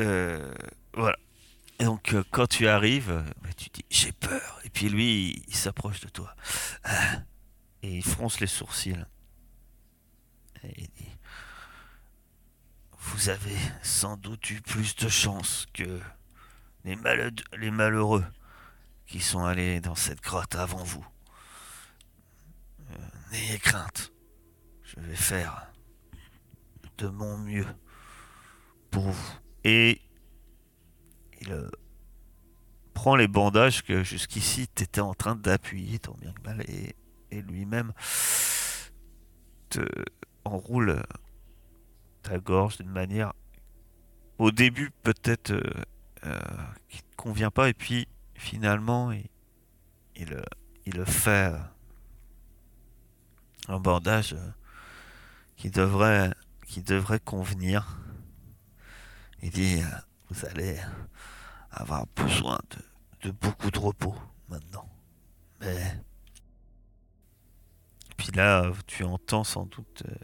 Euh, 0.00 0.52
voilà. 0.92 1.16
Et 1.78 1.84
donc, 1.84 2.14
euh, 2.14 2.22
quand 2.30 2.46
tu 2.46 2.68
arrives, 2.68 3.10
euh, 3.10 3.22
bah, 3.42 3.48
tu 3.56 3.68
dis 3.72 3.84
j'ai 3.90 4.12
peur. 4.12 4.60
Et 4.64 4.70
puis 4.70 4.88
lui, 4.88 5.30
il, 5.30 5.44
il 5.48 5.56
s'approche 5.56 6.00
de 6.00 6.08
toi. 6.08 6.34
Ah. 6.84 7.22
Et 7.86 7.98
il 7.98 8.04
fronce 8.04 8.40
les 8.40 8.48
sourcils. 8.48 9.06
Et 10.64 10.74
il 10.76 10.88
dit 10.88 11.16
Vous 12.98 13.28
avez 13.28 13.56
sans 13.82 14.16
doute 14.16 14.50
eu 14.50 14.60
plus 14.60 14.96
de 14.96 15.08
chance 15.08 15.66
que 15.72 16.00
les, 16.84 17.70
malheureux 17.70 18.24
qui 19.06 19.20
sont 19.20 19.44
allés 19.44 19.80
dans 19.80 19.94
cette 19.94 20.20
grotte 20.20 20.56
avant 20.56 20.82
vous. 20.82 21.06
Euh, 22.90 23.08
N'ayez 23.30 23.58
crainte. 23.58 24.12
Je 24.82 24.98
vais 25.00 25.16
faire 25.16 25.72
de 26.98 27.06
mon 27.06 27.38
mieux 27.38 27.66
pour 28.90 29.10
vous. 29.10 29.38
Et 29.62 30.00
il 31.40 31.52
euh, 31.52 31.70
prend 32.94 33.14
les 33.14 33.28
bandages 33.28 33.84
que 33.84 34.02
jusqu'ici 34.02 34.66
tu 34.74 34.82
étais 34.82 35.00
en 35.00 35.14
train 35.14 35.36
d'appuyer 35.36 36.00
tant 36.00 36.14
bien 36.14 36.32
que 36.32 36.42
mal 36.42 36.64
lui-même 37.42 37.92
te 39.70 39.80
enroule 40.44 41.02
ta 42.22 42.38
gorge 42.38 42.78
d'une 42.78 42.90
manière 42.90 43.32
au 44.38 44.50
début 44.50 44.90
peut-être 45.02 45.52
euh, 45.52 45.62
euh, 46.24 46.40
qui 46.88 47.02
te 47.02 47.16
convient 47.16 47.50
pas 47.50 47.68
et 47.68 47.74
puis 47.74 48.06
finalement 48.34 49.12
il, 49.12 49.26
il, 50.14 50.32
euh, 50.34 50.42
il 50.84 50.94
le 50.94 51.04
fait 51.04 51.52
un 53.68 53.80
bandage 53.80 54.36
qui 55.56 55.70
devrait 55.70 56.32
qui 56.66 56.82
devrait 56.82 57.20
convenir 57.20 57.98
il 59.42 59.50
dit 59.50 59.82
vous 60.28 60.46
allez 60.46 60.78
avoir 61.70 62.06
besoin 62.14 62.58
de 63.22 63.30
beaucoup 63.30 63.70
de 63.70 63.78
repos 63.78 64.14
maintenant. 64.48 64.88
Mais 65.60 66.00
puis 68.16 68.30
là, 68.32 68.72
tu 68.86 69.04
entends 69.04 69.44
sans 69.44 69.66
doute 69.66 70.02
euh, 70.08 70.14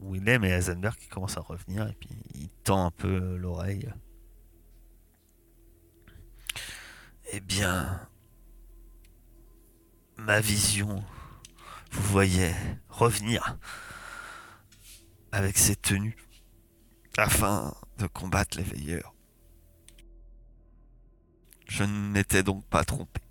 Willem 0.00 0.44
et 0.44 0.50
Heisenberg 0.50 0.96
qui 0.96 1.08
commencent 1.08 1.36
à 1.36 1.42
revenir, 1.42 1.86
et 1.88 1.94
puis 1.94 2.10
il 2.34 2.48
tend 2.64 2.86
un 2.86 2.90
peu 2.90 3.36
l'oreille. 3.36 3.88
Eh 7.32 7.40
bien, 7.40 8.08
ma 10.16 10.40
vision, 10.40 11.04
vous 11.92 12.02
voyez, 12.02 12.52
revenir 12.88 13.58
avec 15.30 15.56
ses 15.56 15.76
tenues 15.76 16.16
afin 17.16 17.74
de 17.98 18.06
combattre 18.06 18.58
les 18.58 18.64
veilleurs. 18.64 19.14
Je 21.66 21.84
ne 21.84 22.10
m'étais 22.10 22.42
donc 22.42 22.66
pas 22.66 22.84
trompé, 22.84 23.22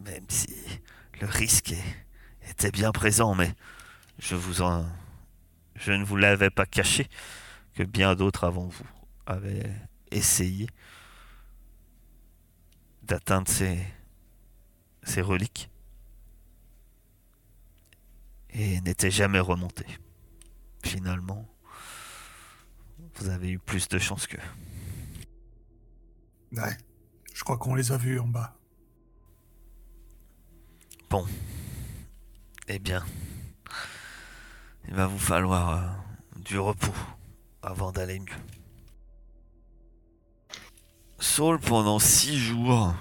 même 0.00 0.26
si 0.28 0.54
le 1.20 1.26
risque 1.26 1.72
est- 1.72 2.03
était 2.48 2.70
bien 2.70 2.92
présent, 2.92 3.34
mais 3.34 3.54
je 4.18 4.34
vous 4.34 4.62
en, 4.62 4.86
je 5.76 5.92
ne 5.92 6.04
vous 6.04 6.16
l'avais 6.16 6.50
pas 6.50 6.66
caché 6.66 7.08
que 7.74 7.82
bien 7.82 8.14
d'autres 8.14 8.44
avant 8.44 8.66
vous 8.66 8.86
avaient 9.26 9.70
essayé 10.10 10.68
d'atteindre 13.02 13.48
ces, 13.48 13.78
ces 15.02 15.20
reliques 15.20 15.70
et 18.50 18.80
n'étaient 18.82 19.10
jamais 19.10 19.40
remontés. 19.40 19.86
Finalement, 20.82 21.48
vous 23.16 23.28
avez 23.28 23.50
eu 23.50 23.58
plus 23.58 23.88
de 23.88 23.98
chance 23.98 24.26
que. 24.26 24.36
Ouais. 26.52 26.76
Je 27.32 27.42
crois 27.42 27.58
qu'on 27.58 27.74
les 27.74 27.90
a 27.90 27.96
vus 27.96 28.18
en 28.20 28.28
bas. 28.28 28.56
Bon. 31.10 31.26
Eh 32.66 32.78
bien, 32.78 33.04
il 34.88 34.94
va 34.94 35.06
vous 35.06 35.18
falloir 35.18 35.70
euh, 35.70 36.40
du 36.40 36.58
repos 36.58 36.94
avant 37.62 37.92
d'aller 37.92 38.18
mieux. 38.20 38.32
Saul, 41.18 41.58
pendant 41.58 41.98
six 41.98 42.38
jours, 42.38 42.94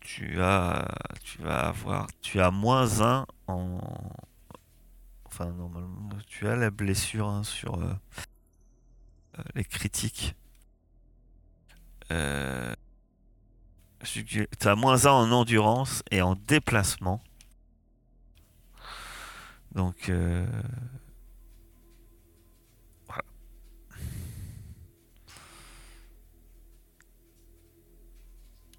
tu 0.00 0.42
as, 0.42 0.86
tu 1.22 1.40
vas 1.42 1.68
avoir, 1.68 2.06
tu 2.20 2.40
as 2.40 2.50
moins 2.50 3.00
un 3.00 3.26
en, 3.46 3.80
enfin 5.24 5.46
normalement, 5.52 6.10
tu 6.26 6.46
as 6.48 6.56
la 6.56 6.70
blessure 6.70 7.28
hein, 7.28 7.42
sur 7.42 7.80
euh, 7.80 7.94
euh, 9.38 9.42
les 9.54 9.64
critiques. 9.64 10.34
Euh, 12.10 12.74
tu 14.04 14.46
as 14.64 14.74
moins 14.74 15.06
1 15.06 15.10
en 15.10 15.30
endurance 15.30 16.02
et 16.10 16.20
en 16.22 16.34
déplacement. 16.34 17.22
Donc, 19.74 20.08
euh, 20.08 20.46
voilà. 23.06 23.24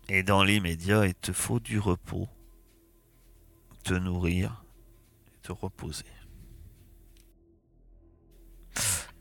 Et 0.09 0.23
dans 0.23 0.43
l'immédiat, 0.43 1.07
il 1.07 1.15
te 1.15 1.31
faut 1.31 1.59
du 1.59 1.79
repos, 1.79 2.27
te 3.83 3.93
nourrir 3.93 4.63
et 5.27 5.39
te 5.41 5.51
reposer. 5.51 6.05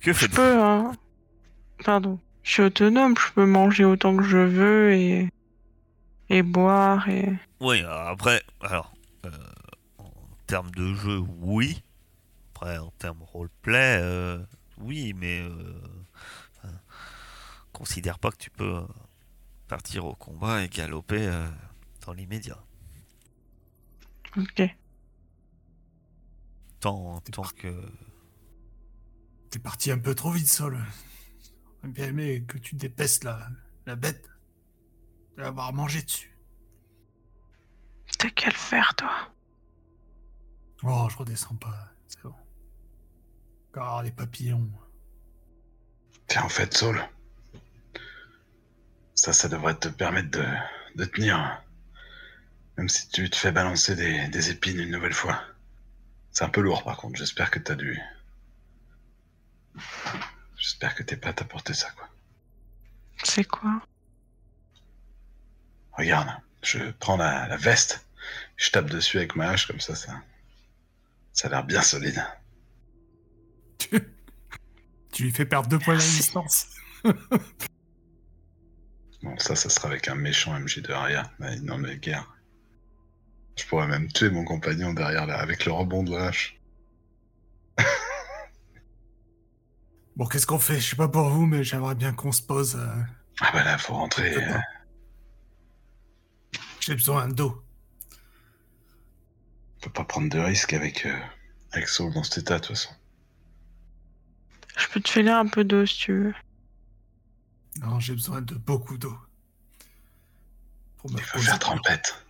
Que 0.00 0.10
peux, 0.28 0.60
hein. 0.60 0.92
Pardon. 1.84 2.18
Je 2.42 2.52
suis 2.52 2.62
autonome, 2.62 3.14
je 3.16 3.32
peux 3.32 3.46
manger 3.46 3.84
autant 3.84 4.16
que 4.16 4.24
je 4.24 4.38
veux 4.38 4.92
et. 4.92 5.28
et 6.28 6.42
boire 6.42 7.08
et. 7.08 7.32
Oui, 7.60 7.78
alors 7.80 8.08
après, 8.08 8.42
alors, 8.60 8.92
euh, 9.26 9.30
termes 10.52 10.70
de 10.72 10.92
jeu, 10.92 11.18
oui. 11.38 11.82
Après, 12.50 12.76
en 12.76 12.90
termes 12.90 13.22
roleplay, 13.22 14.00
euh, 14.02 14.44
oui, 14.76 15.14
mais 15.14 15.40
euh, 15.40 15.80
enfin, 16.58 16.74
considère 17.72 18.18
pas 18.18 18.30
que 18.30 18.36
tu 18.36 18.50
peux 18.50 18.76
euh, 18.76 18.86
partir 19.66 20.04
au 20.04 20.14
combat 20.14 20.62
et 20.62 20.68
galoper 20.68 21.26
euh, 21.26 21.48
dans 22.04 22.12
l'immédiat. 22.12 22.62
Ok. 24.36 24.62
Tant, 26.80 27.22
tant 27.22 27.44
que. 27.56 27.90
T'es 29.48 29.58
parti 29.58 29.90
un 29.90 29.98
peu 29.98 30.14
trop 30.14 30.32
vite, 30.32 30.48
Sol. 30.48 30.84
J'aurais 31.80 31.94
bien 31.94 32.08
aimé 32.08 32.44
que 32.46 32.58
tu 32.58 32.74
dépestes 32.74 33.24
la, 33.24 33.48
la 33.86 33.96
bête. 33.96 34.28
De 35.38 35.44
l'avoir 35.44 35.72
mangé 35.72 36.02
dessus. 36.02 36.36
T'as 38.18 38.28
qu'à 38.28 38.50
le 38.50 38.54
faire, 38.54 38.94
toi. 38.96 39.32
Oh, 40.84 41.08
je 41.10 41.16
redescends 41.16 41.56
pas. 41.56 41.88
C'est 42.08 42.22
bon. 42.22 42.34
Encore 43.70 44.02
les 44.02 44.10
papillons. 44.10 44.68
Tiens, 46.26 46.42
en 46.42 46.48
fait, 46.48 46.74
Saul, 46.74 47.02
ça, 49.14 49.32
ça 49.32 49.48
devrait 49.48 49.76
te 49.76 49.88
permettre 49.88 50.30
de, 50.30 50.46
de 50.96 51.04
tenir. 51.04 51.62
Même 52.76 52.88
si 52.88 53.08
tu 53.08 53.28
te 53.30 53.36
fais 53.36 53.52
balancer 53.52 53.94
des, 53.94 54.28
des 54.28 54.50
épines 54.50 54.78
une 54.80 54.90
nouvelle 54.90 55.12
fois. 55.12 55.42
C'est 56.30 56.44
un 56.44 56.48
peu 56.48 56.60
lourd, 56.62 56.84
par 56.84 56.96
contre. 56.96 57.18
J'espère 57.18 57.50
que 57.50 57.58
t'as 57.58 57.74
dû. 57.74 58.00
J'espère 60.56 60.94
que 60.94 61.02
t'es 61.02 61.16
pas 61.16 61.30
à 61.30 61.32
t'apporter 61.32 61.74
ça, 61.74 61.90
quoi. 61.92 62.08
C'est 63.24 63.44
quoi? 63.44 63.82
Regarde, 65.92 66.28
je 66.62 66.90
prends 66.92 67.16
la, 67.16 67.46
la 67.48 67.56
veste, 67.56 68.06
je 68.56 68.70
tape 68.70 68.88
dessus 68.88 69.18
avec 69.18 69.36
ma 69.36 69.50
hache, 69.50 69.66
comme 69.66 69.80
ça, 69.80 69.94
ça, 69.94 70.20
ça 71.32 71.48
a 71.48 71.50
l'air 71.50 71.64
bien 71.64 71.82
solide. 71.82 72.22
Tu, 73.78 73.88
tu 75.12 75.22
lui 75.24 75.32
fais 75.32 75.46
perdre 75.46 75.68
deux 75.68 75.78
points 75.78 75.94
de 75.96 76.00
résistance. 76.00 76.68
Bon, 79.22 79.38
ça, 79.38 79.54
ça 79.54 79.68
sera 79.68 79.86
avec 79.86 80.08
un 80.08 80.16
méchant 80.16 80.52
MJ 80.58 80.80
de 80.82 80.92
arrière. 80.92 81.30
Ouais, 81.38 81.54
non, 81.60 81.78
mais 81.78 81.96
guerre. 81.96 82.34
Je 83.56 83.64
pourrais 83.66 83.86
même 83.86 84.10
tuer 84.10 84.30
mon 84.30 84.44
compagnon 84.44 84.92
derrière 84.94 85.26
là, 85.26 85.38
avec 85.38 85.64
le 85.64 85.70
rebond 85.70 86.02
de 86.02 86.10
la 86.10 86.24
hache. 86.26 86.58
Bon, 90.16 90.26
qu'est-ce 90.26 90.46
qu'on 90.46 90.58
fait? 90.58 90.80
Je 90.80 90.90
sais 90.90 90.96
pas 90.96 91.08
pour 91.08 91.28
vous, 91.30 91.46
mais 91.46 91.62
j'aimerais 91.64 91.94
bien 91.94 92.12
qu'on 92.12 92.32
se 92.32 92.42
pose. 92.42 92.76
euh, 92.76 93.02
Ah 93.40 93.50
bah 93.52 93.64
là, 93.64 93.78
faut 93.78 93.94
rentrer. 93.94 94.34
J'ai 96.80 96.94
besoin 96.94 97.28
d'eau. 97.28 97.61
On 97.61 97.61
peut 99.82 99.90
pas 99.90 100.04
prendre 100.04 100.28
de 100.30 100.38
risques 100.38 100.72
avec, 100.72 101.04
euh, 101.06 101.18
avec 101.72 101.88
Saul 101.88 102.12
dans 102.14 102.22
cet 102.22 102.38
état, 102.38 102.58
de 102.58 102.66
toute 102.66 102.76
façon. 102.76 102.94
Je 104.76 104.86
peux 104.88 105.00
te 105.00 105.10
filer 105.10 105.30
un 105.30 105.46
peu 105.46 105.64
d'eau 105.64 105.84
si 105.84 105.98
tu 105.98 106.12
veux. 106.12 106.34
Non, 107.80 108.00
j'ai 108.00 108.14
besoin 108.14 108.40
de 108.40 108.54
beaucoup 108.54 108.96
d'eau. 108.96 109.16
Pour 110.96 111.10
me 111.10 111.18
Il 111.18 111.22
faut 111.22 111.32
reposer. 111.38 111.46
faire 111.50 111.58
trempette. 111.58 112.24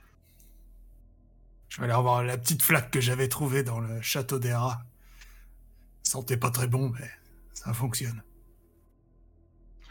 Je 1.69 1.79
vais 1.79 1.85
aller 1.85 1.95
revoir 1.95 2.23
la 2.23 2.37
petite 2.39 2.63
flaque 2.63 2.91
que 2.91 3.01
j'avais 3.01 3.29
trouvée 3.29 3.63
dans 3.63 3.81
le 3.81 4.01
château 4.03 4.39
des 4.39 4.53
rats. 4.53 4.83
Sentait 6.03 6.37
pas 6.37 6.51
très 6.51 6.67
bon, 6.67 6.91
mais 6.91 7.11
ça 7.55 7.73
fonctionne. 7.73 8.23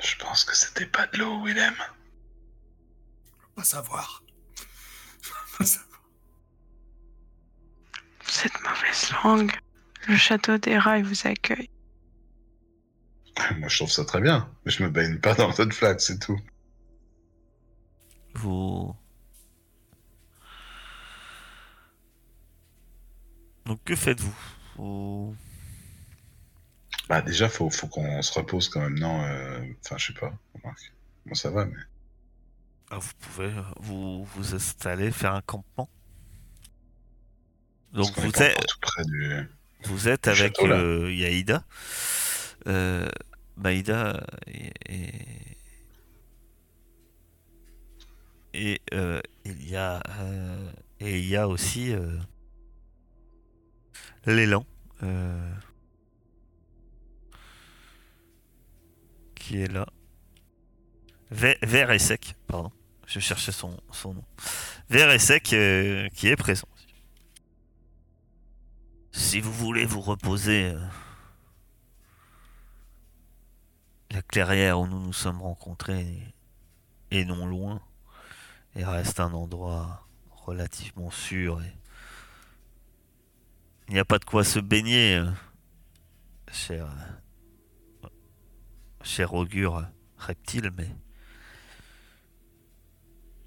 Je 0.04 0.16
pense 0.18 0.44
que 0.44 0.56
c'était 0.56 0.86
pas 0.88 1.08
de 1.08 1.18
l'eau, 1.20 1.44
Willem. 1.44 1.76
Je 1.78 3.44
veux 3.44 3.54
pas 3.56 3.64
savoir. 3.64 4.24
Je 5.22 5.30
veux 5.30 5.58
pas 5.58 5.66
savoir. 5.66 5.91
Cette 8.42 8.60
mauvaise 8.64 9.12
langue. 9.24 9.52
Le 10.08 10.16
château 10.16 10.58
des 10.58 10.78
rats 10.78 10.98
il 10.98 11.06
vous 11.06 11.28
accueille. 11.28 11.70
Moi, 13.58 13.68
je 13.70 13.78
trouve 13.78 13.92
ça 13.92 14.04
très 14.06 14.20
bien. 14.22 14.50
Mais 14.66 14.72
je 14.72 14.84
me 14.84 14.90
baigne 14.90 15.20
pas 15.20 15.36
dans 15.36 15.52
cette 15.52 15.74
flaque, 15.74 16.02
c'est 16.02 16.20
tout. 16.20 16.40
Vous. 18.34 18.96
Donc 23.66 23.84
que 23.84 23.96
faites-vous? 23.96 24.36
Vous- 24.78 25.36
Bah, 27.10 27.22
déjà, 27.22 27.48
faut, 27.50 27.70
faut 27.70 27.88
qu'on 27.88 28.22
se 28.22 28.34
repose 28.34 28.70
quand 28.70 28.82
même, 28.82 28.98
non 28.98 29.22
euh, 29.24 29.62
Enfin, 29.86 29.98
je 29.98 30.08
sais 30.08 30.20
pas. 30.20 30.34
Bon, 31.26 31.34
ça 31.36 31.52
va, 31.52 31.66
mais. 31.66 31.78
Ah, 32.90 32.98
vous 32.98 33.12
pouvez 33.20 33.48
euh, 33.48 33.62
vous 33.80 34.26
vous 34.26 34.56
installer, 34.56 35.12
faire 35.12 35.34
un 35.36 35.42
campement? 35.42 35.90
Donc 37.94 38.18
vous 38.20 38.28
êtes, 38.42 38.52
encore 38.58 38.66
tout 38.66 38.80
près 38.82 39.04
du. 39.06 39.50
vous 39.84 40.08
êtes 40.08 40.24
du 40.24 40.30
avec 40.30 40.56
château, 40.58 40.72
euh, 40.72 41.12
Yaïda. 41.14 41.64
Euh, 42.68 43.10
Maïda 43.58 44.24
et, 48.54 48.82
euh, 48.94 49.20
il 49.46 49.68
y 49.70 49.76
a 49.76 50.02
et 51.00 51.20
il 51.20 51.26
y 51.26 51.36
a 51.36 51.48
aussi 51.48 51.92
euh, 51.94 52.18
l'élan 54.26 54.66
euh, 55.04 55.52
qui 59.36 59.62
est 59.62 59.72
là. 59.72 59.86
Ve- 61.32 61.58
Vert 61.64 61.92
et 61.92 62.00
sec, 62.00 62.36
pardon. 62.48 62.72
Je 63.08 63.20
cherchais 63.20 63.52
son, 63.52 63.76
son 63.92 64.14
nom. 64.14 64.24
Vert 64.90 65.12
et 65.12 65.20
sec 65.20 65.54
euh, 65.54 66.08
qui 66.10 66.28
est 66.28 66.36
présent. 66.36 66.68
Si 69.12 69.42
vous 69.42 69.52
voulez 69.52 69.86
vous 69.86 70.02
reposer, 70.02 70.72
euh, 70.74 70.88
la 74.12 74.22
clairière 74.22 74.80
où 74.80 74.88
nous 74.88 75.00
nous 75.00 75.14
sommes 75.14 75.42
rencontrés 75.42 76.34
est 77.12 77.26
non 77.26 77.46
loin 77.46 77.82
et 78.76 78.86
reste 78.86 79.20
un 79.20 79.34
endroit 79.34 80.08
relativement 80.30 81.12
sûr. 81.12 81.62
Il 83.88 83.94
n'y 83.94 84.00
a 84.00 84.06
pas 84.06 84.20
de 84.20 84.26
quoi 84.26 84.46
se 84.46 84.60
baigner, 84.60 85.18
euh, 85.18 85.30
cher, 86.52 86.88
cher 89.04 89.34
augure 89.34 89.86
reptile, 90.18 90.72
mais 90.78 90.90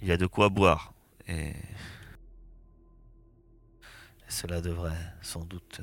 il 0.03 0.09
y 0.09 0.12
a 0.12 0.19
de 0.19 0.27
quoi 0.27 0.51
boire. 0.51 0.93
Et 1.27 1.55
cela 4.29 4.61
devrait 4.61 5.14
sans 5.22 5.45
doute 5.45 5.81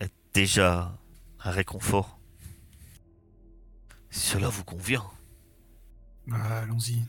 être 0.00 0.14
déjà 0.32 0.98
un 1.40 1.50
réconfort. 1.50 2.18
Si 4.10 4.20
cela 4.28 4.48
vous 4.48 4.64
convient. 4.64 5.08
Ah, 6.32 6.60
Allons-y. 6.60 7.04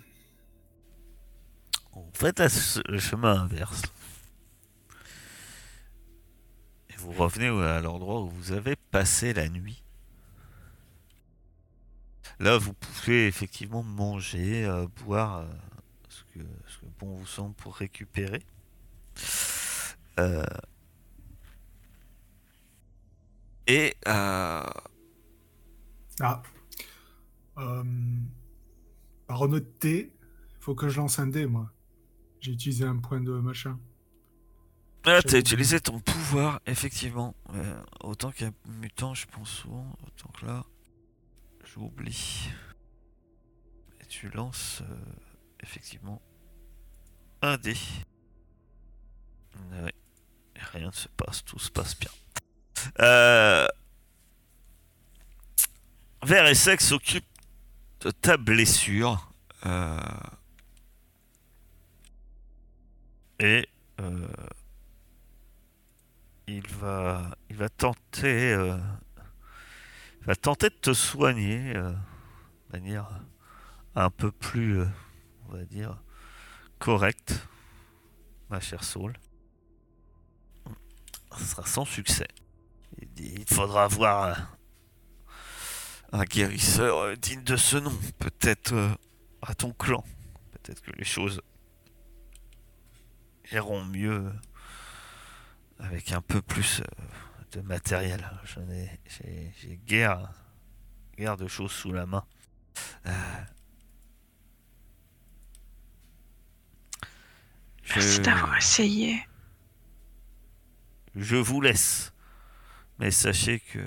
Vous 1.93 2.09
faites 2.13 2.41
le 2.87 2.99
chemin 2.99 3.41
inverse. 3.41 3.81
Et 6.89 6.95
vous 6.97 7.11
revenez 7.11 7.47
à 7.47 7.81
l'endroit 7.81 8.21
où 8.21 8.29
vous 8.29 8.51
avez 8.51 8.75
passé 8.75 9.33
la 9.33 9.49
nuit. 9.49 9.83
Là, 12.39 12.57
vous 12.57 12.73
pouvez 12.73 13.27
effectivement 13.27 13.83
manger, 13.83 14.65
euh, 14.65 14.87
boire 15.05 15.37
euh, 15.37 15.47
ce, 16.09 16.23
que, 16.33 16.39
ce 16.67 16.79
que 16.79 16.85
bon 16.99 17.15
vous 17.15 17.27
semble 17.27 17.53
pour 17.53 17.75
récupérer. 17.75 18.41
Euh, 20.19 20.43
et 23.67 23.95
euh, 24.07 24.69
Ah. 26.19 26.43
Euh... 27.57 27.83
Par 29.27 29.41
honnêteté, 29.41 30.11
faut 30.59 30.75
que 30.75 30.89
je 30.89 30.97
lance 30.97 31.17
un 31.19 31.27
dé, 31.27 31.45
moi. 31.45 31.71
J'ai 32.41 32.51
utilisé 32.51 32.83
un 32.83 32.97
point 32.97 33.21
de 33.21 33.31
machin. 33.31 33.79
Ah, 35.05 35.21
t'as 35.23 35.39
utilisé 35.39 35.79
ton 35.79 35.99
pouvoir, 35.99 36.59
effectivement. 36.65 37.33
Euh, 37.53 37.81
autant 38.01 38.31
qu'un 38.31 38.51
mutant, 38.67 39.13
je 39.13 39.25
pense 39.27 39.49
souvent. 39.49 39.95
Autant 40.05 40.29
que 40.37 40.45
là, 40.45 40.65
j'oublie. 41.63 42.49
Et 44.01 44.05
tu 44.05 44.29
lances, 44.29 44.81
euh, 44.81 44.95
effectivement, 45.61 46.21
un 47.41 47.57
dé. 47.57 47.75
Rien 50.73 50.87
ne 50.87 50.91
se 50.91 51.07
passe, 51.09 51.43
tout 51.43 51.59
se 51.59 51.69
passe 51.69 51.97
bien. 51.99 52.11
Euh... 52.99 53.67
Vert 56.23 56.47
et 56.47 56.55
Sex 56.55 56.87
s'occupe 56.87 57.25
de 58.01 58.11
ta 58.11 58.37
blessure. 58.37 59.33
Euh... 59.65 59.99
Et... 63.39 63.67
Euh 63.99 64.27
il 66.51 66.67
va, 66.67 67.31
il 67.49 67.55
va 67.55 67.69
tenter, 67.69 68.53
euh, 68.53 68.77
il 70.19 70.25
va 70.25 70.35
tenter 70.35 70.69
de 70.69 70.75
te 70.75 70.93
soigner 70.93 71.75
euh, 71.75 71.91
de 71.91 72.73
manière 72.73 73.07
un 73.95 74.09
peu 74.09 74.31
plus, 74.31 74.79
euh, 74.79 74.85
on 75.47 75.53
va 75.53 75.63
dire, 75.63 75.97
correcte, 76.79 77.47
ma 78.49 78.59
chère 78.59 78.83
Saul. 78.83 79.13
Ce 81.37 81.45
sera 81.45 81.65
sans 81.65 81.85
succès. 81.85 82.27
Il 83.17 83.45
faudra 83.47 83.85
avoir 83.85 84.37
un, 86.13 86.19
un 86.19 86.23
guérisseur 86.23 86.97
euh, 86.97 87.15
digne 87.15 87.43
de 87.43 87.55
ce 87.55 87.77
nom, 87.77 87.93
peut-être 88.19 88.73
euh, 88.73 88.89
à 89.41 89.55
ton 89.55 89.71
clan. 89.71 90.03
Peut-être 90.51 90.81
que 90.81 90.91
les 90.91 91.05
choses 91.05 91.41
iront 93.51 93.83
mieux 93.85 94.31
avec 95.79 96.11
un 96.11 96.21
peu 96.21 96.41
plus 96.41 96.81
euh, 96.81 96.83
de 97.53 97.61
matériel. 97.61 98.29
J'en 98.43 98.69
ai, 98.69 98.99
j'ai, 99.07 99.53
j'ai 99.59 99.77
guère, 99.77 100.31
guère 101.17 101.37
de 101.37 101.47
choses 101.47 101.71
sous 101.71 101.91
la 101.91 102.05
main. 102.05 102.25
Euh, 103.05 103.11
Merci 107.95 108.21
d'avoir 108.21 108.55
essayé. 108.57 109.21
Je 111.15 111.35
vous 111.35 111.61
laisse, 111.61 112.13
mais 112.99 113.11
sachez 113.11 113.59
que 113.59 113.79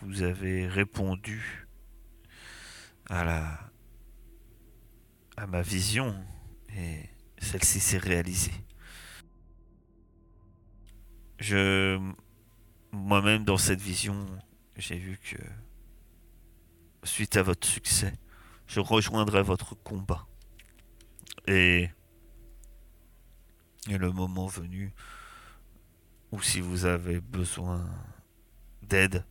vous 0.00 0.22
avez 0.22 0.66
répondu 0.66 1.66
à 3.08 3.24
la, 3.24 3.72
ma 5.46 5.62
vision 5.62 6.14
et 6.76 7.08
celle-ci 7.38 7.80
s'est 7.80 7.98
réalisée. 7.98 8.52
Je, 11.38 11.98
moi-même, 12.92 13.44
dans 13.44 13.56
cette 13.56 13.80
vision, 13.80 14.26
j'ai 14.76 14.96
vu 14.96 15.18
que, 15.18 15.36
suite 17.04 17.36
à 17.36 17.42
votre 17.42 17.66
succès, 17.66 18.12
je 18.66 18.80
rejoindrai 18.80 19.42
votre 19.42 19.74
combat. 19.74 20.26
Et, 21.48 21.90
et 23.88 23.98
le 23.98 24.12
moment 24.12 24.46
venu, 24.46 24.92
où 26.32 26.40
si 26.40 26.60
vous 26.60 26.86
avez 26.86 27.20
besoin 27.20 27.86
d'aide 28.82 29.24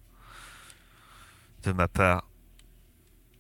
de 1.63 1.71
ma 1.71 1.87
part, 1.87 2.27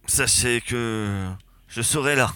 sachez 0.07 0.61
que 0.61 1.31
je 1.67 1.81
serai 1.81 2.15
là. 2.15 2.33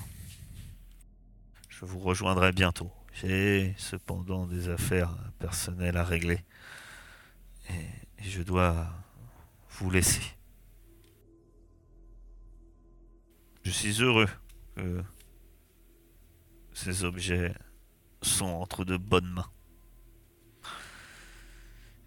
Je 1.69 1.83
vous 1.83 1.99
rejoindrai 1.99 2.51
bientôt. 2.51 2.91
J'ai 3.13 3.75
cependant 3.77 4.45
des 4.45 4.69
affaires 4.69 5.15
personnelles 5.39 5.97
à 5.97 6.03
régler. 6.03 6.39
Et 7.69 7.89
je 8.19 8.41
dois 8.41 8.87
vous 9.71 9.89
laisser. 9.89 10.21
Je 13.63 13.71
suis 13.71 14.01
heureux 14.01 14.29
que 14.75 15.03
ces 16.73 17.03
objets 17.03 17.53
sont 18.21 18.45
entre 18.45 18.85
de 18.85 18.97
bonnes 18.97 19.31
mains. 19.31 19.49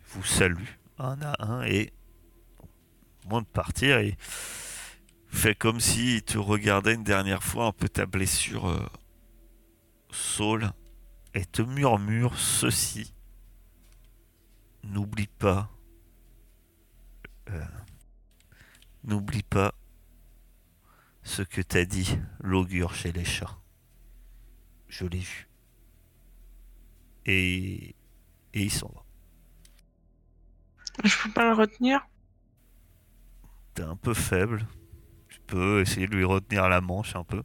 Vous 0.08 0.24
salue 0.24 0.64
un 0.98 1.20
à 1.22 1.44
un 1.44 1.62
et 1.62 1.92
moment 3.24 3.42
de 3.42 3.46
partir, 3.46 4.00
il 4.00 4.16
fait 5.28 5.54
comme 5.54 5.80
s'il 5.80 6.22
te 6.22 6.38
regardait 6.38 6.94
une 6.94 7.04
dernière 7.04 7.42
fois 7.42 7.66
un 7.66 7.72
peu 7.72 7.88
ta 7.88 8.06
blessure, 8.06 8.68
euh, 8.68 8.86
Saul, 10.10 10.72
et 11.34 11.44
te 11.44 11.62
murmure 11.62 12.38
ceci. 12.38 13.14
N'oublie 14.82 15.26
pas. 15.26 15.70
euh, 17.50 17.64
N'oublie 19.04 19.42
pas 19.42 19.74
ce 21.22 21.42
que 21.42 21.60
t'a 21.60 21.84
dit 21.84 22.18
l'augure 22.40 22.94
chez 22.94 23.12
les 23.12 23.24
chats. 23.24 23.58
Je 24.88 25.04
l'ai 25.04 25.18
vu. 25.18 25.48
Et, 27.26 27.94
et 28.54 28.62
il 28.62 28.70
s'en 28.72 28.88
va. 28.88 29.04
Je 31.04 31.22
peux 31.22 31.30
pas 31.30 31.44
le 31.44 31.54
retenir 31.54 32.06
T'es 33.74 33.82
un 33.82 33.96
peu 33.96 34.14
faible. 34.14 34.66
Tu 35.28 35.40
peux 35.46 35.80
essayer 35.80 36.06
de 36.08 36.14
lui 36.16 36.24
retenir 36.24 36.68
la 36.68 36.80
manche 36.80 37.14
un 37.14 37.22
peu. 37.22 37.44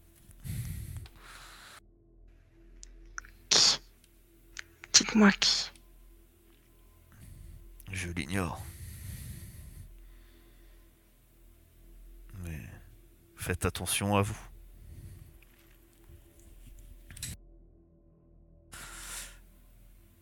Qui? 3.49 3.79
Dites-moi 4.93 5.31
qui. 5.33 5.71
Je 7.91 8.09
l'ignore. 8.09 8.65
Mais 12.43 12.59
faites 13.35 13.65
attention 13.65 14.15
à 14.15 14.23
vous. 14.23 14.39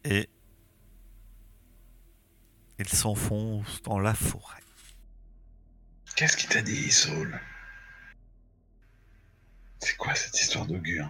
Et 0.03 0.27
il 2.82 2.89
s'enfonce 2.89 3.82
dans 3.84 3.99
la 3.99 4.13
forêt. 4.13 4.57
Qu'est-ce 6.15 6.36
qu'il 6.38 6.49
t'a 6.49 6.61
dit, 6.61 6.91
Saul? 6.91 7.39
C'est 9.79 9.95
quoi 9.97 10.13
cette 10.15 10.39
histoire 10.39 10.65
d'augure 10.65 11.09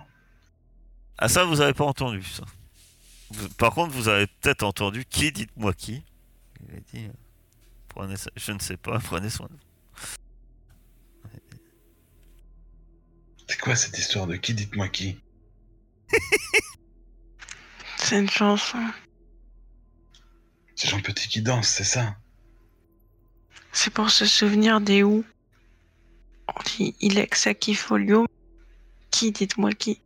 Ah 1.18 1.28
ça, 1.28 1.44
vous 1.46 1.60
avez 1.62 1.74
pas 1.74 1.86
entendu 1.86 2.24
ça. 2.24 2.44
Vous- 3.32 3.50
Par 3.50 3.72
contre, 3.74 3.94
vous 3.94 4.08
avez 4.08 4.28
peut-être 4.28 4.64
entendu 4.64 5.06
qui, 5.06 5.32
dites-moi 5.32 5.74
qui? 5.74 6.04
Il 6.70 6.76
a 6.76 6.80
dit, 6.94 7.06
euh, 7.08 7.12
prenez, 7.90 8.16
so- 8.18 8.30
je 8.36 8.52
ne 8.52 8.60
sais 8.60 8.78
pas, 8.78 9.00
prenez 9.04 9.30
soin 9.30 9.48
de 9.48 9.54
vous. 9.54 9.60
C'est 13.48 13.60
quoi 13.60 13.76
cette 13.76 13.98
histoire 13.98 14.28
de 14.28 14.36
qui? 14.38 14.54
Dites-moi 14.54 14.88
qui? 14.88 15.20
C'est 17.98 18.18
une 18.20 18.30
chanson. 18.30 18.78
Ces 20.82 20.88
gens 20.88 21.00
petits 21.00 21.30
qui 21.30 21.44
dansent, 21.44 21.70
c'est 21.70 21.84
ça 21.84 22.16
C'est 23.72 23.94
pour 23.94 24.10
se 24.10 24.26
souvenir 24.26 24.82
des 24.82 25.04
où. 25.04 25.24
On 26.48 26.64
dit 26.76 26.96
Ilex 27.02 27.46
Akifolio. 27.46 28.26
Qui, 29.12 29.32
dites-moi 29.32 29.74
qui 29.74 30.02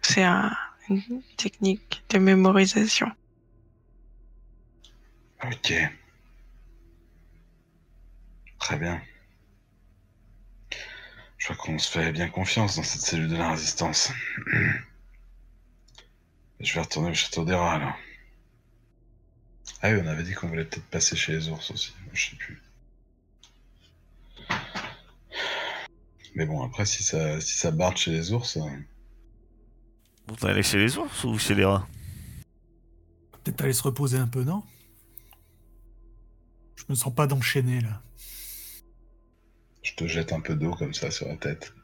C'est 0.00 0.22
un- 0.22 0.56
une 0.88 1.22
technique 1.36 2.04
de 2.10 2.18
mémorisation. 2.18 3.10
Ok. 5.42 5.72
Très 8.60 8.76
bien. 8.76 9.02
Je 11.38 11.46
crois 11.46 11.56
qu'on 11.56 11.78
se 11.80 11.90
fait 11.90 12.12
bien 12.12 12.28
confiance 12.28 12.76
dans 12.76 12.84
cette 12.84 13.00
cellule 13.00 13.26
de 13.28 13.36
la 13.36 13.50
résistance. 13.50 14.12
Je 16.60 16.74
vais 16.74 16.80
retourner 16.80 17.10
au 17.10 17.14
château 17.14 17.44
des 17.44 17.56
rats, 17.56 17.72
alors. 17.72 17.96
Ah 19.82 19.90
oui, 19.90 20.00
on 20.02 20.06
avait 20.06 20.22
dit 20.22 20.32
qu'on 20.32 20.48
voulait 20.48 20.64
peut-être 20.64 20.86
passer 20.86 21.16
chez 21.16 21.32
les 21.32 21.48
ours 21.48 21.70
aussi. 21.72 21.92
Je 22.12 22.30
sais 22.30 22.36
plus. 22.36 22.62
Mais 26.34 26.46
bon, 26.46 26.62
après, 26.62 26.86
si 26.86 27.02
ça, 27.02 27.40
si 27.40 27.58
ça 27.58 27.72
barde 27.72 27.96
chez 27.96 28.12
les 28.12 28.32
ours... 28.32 28.56
euh, 28.56 28.70
Vous 30.28 30.46
allez 30.46 30.62
chez 30.62 30.78
les 30.78 30.96
ours 30.96 31.24
ou 31.24 31.36
chez 31.38 31.54
les 31.54 31.64
rats? 31.64 31.86
Peut-être 33.42 33.60
aller 33.62 33.72
se 33.72 33.82
reposer 33.82 34.18
un 34.18 34.28
peu, 34.28 34.44
non? 34.44 34.62
Je 36.76 36.84
me 36.88 36.94
sens 36.94 37.14
pas 37.14 37.26
d'enchaîner 37.26 37.80
là. 37.80 38.02
Je 39.82 39.94
te 39.94 40.06
jette 40.06 40.32
un 40.32 40.40
peu 40.40 40.54
d'eau 40.54 40.74
comme 40.74 40.94
ça 40.94 41.10
sur 41.10 41.26
la 41.26 41.36
tête. 41.36 41.74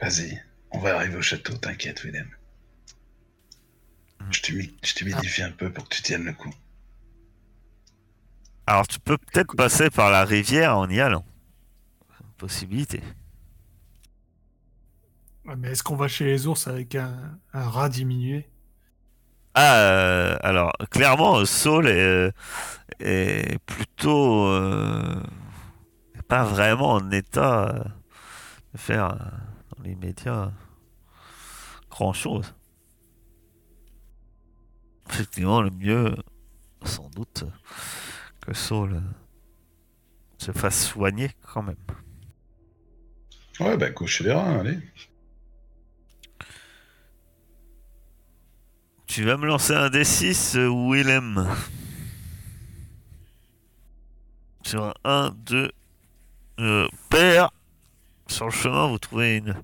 Vas-y, 0.00 0.42
on 0.70 0.78
va 0.78 0.96
arriver 0.96 1.16
au 1.16 1.22
château, 1.22 1.56
t'inquiète, 1.56 2.04
Willem. 2.04 2.30
Je 4.30 4.42
t'humidifie 4.94 5.42
un 5.42 5.50
peu 5.50 5.72
pour 5.72 5.88
que 5.88 5.94
tu 5.96 6.02
tiennes 6.02 6.24
le 6.24 6.32
coup. 6.32 6.52
Alors 8.66 8.86
tu 8.86 9.00
peux 9.00 9.18
peut-être 9.18 9.56
passer 9.56 9.90
par 9.90 10.10
la 10.10 10.24
rivière 10.24 10.76
en 10.76 10.88
y 10.88 11.00
allant. 11.00 11.24
Possibilité. 12.38 13.02
Ouais, 15.44 15.56
mais 15.56 15.70
est-ce 15.70 15.82
qu'on 15.82 15.96
va 15.96 16.08
chez 16.08 16.24
les 16.24 16.46
ours 16.46 16.68
avec 16.68 16.94
un, 16.94 17.38
un 17.52 17.68
rat 17.68 17.88
diminué? 17.88 18.48
Ah, 19.54 19.76
euh, 19.78 20.38
alors 20.42 20.72
clairement, 20.90 21.44
Saul 21.44 21.88
est, 21.88 21.98
euh, 21.98 22.30
est 23.00 23.58
plutôt 23.66 24.46
euh, 24.46 25.20
pas 26.28 26.44
vraiment 26.44 26.92
en 26.92 27.10
état 27.10 27.68
euh, 27.68 27.84
de 28.72 28.78
faire 28.78 29.06
euh, 29.06 29.16
dans 29.76 29.82
les 29.82 29.96
médias 29.96 30.52
grand 31.90 32.12
chose. 32.12 32.54
Effectivement, 35.10 35.60
le 35.60 35.70
mieux, 35.70 36.14
sans 36.84 37.08
doute, 37.10 37.44
que 38.40 38.54
Saul 38.54 38.94
euh, 38.94 39.00
se 40.38 40.52
fasse 40.52 40.86
soigner 40.88 41.30
quand 41.52 41.62
même. 41.62 41.76
Ouais, 43.58 43.76
bah 43.76 43.90
couchez 43.90 44.24
les 44.24 44.32
reins, 44.32 44.60
allez. 44.60 44.78
Tu 49.06 49.24
vas 49.24 49.36
me 49.36 49.46
lancer 49.46 49.74
un 49.74 49.88
D6, 49.88 50.56
euh, 50.56 50.68
Willem. 50.68 51.46
Sur 54.62 54.94
un 55.04 55.26
1, 55.26 55.30
2, 55.46 55.72
euh, 56.60 56.88
père. 57.08 57.50
Sur 58.28 58.44
le 58.46 58.52
chemin, 58.52 58.86
vous 58.86 58.98
trouvez 58.98 59.38
une. 59.38 59.60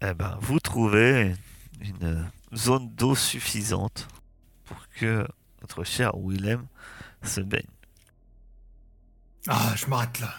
Eh 0.00 0.14
ben, 0.14 0.38
vous 0.40 0.60
trouvez 0.60 1.34
une 1.80 2.04
euh, 2.04 2.22
zone 2.54 2.94
d'eau 2.94 3.14
suffisante 3.14 4.08
pour 4.64 4.88
que 4.88 5.26
votre 5.60 5.84
cher 5.84 6.12
Willem 6.16 6.66
se 7.22 7.40
baigne. 7.40 7.66
Ah, 9.46 9.74
je 9.76 9.86
m'arrête 9.86 10.20
là. 10.20 10.34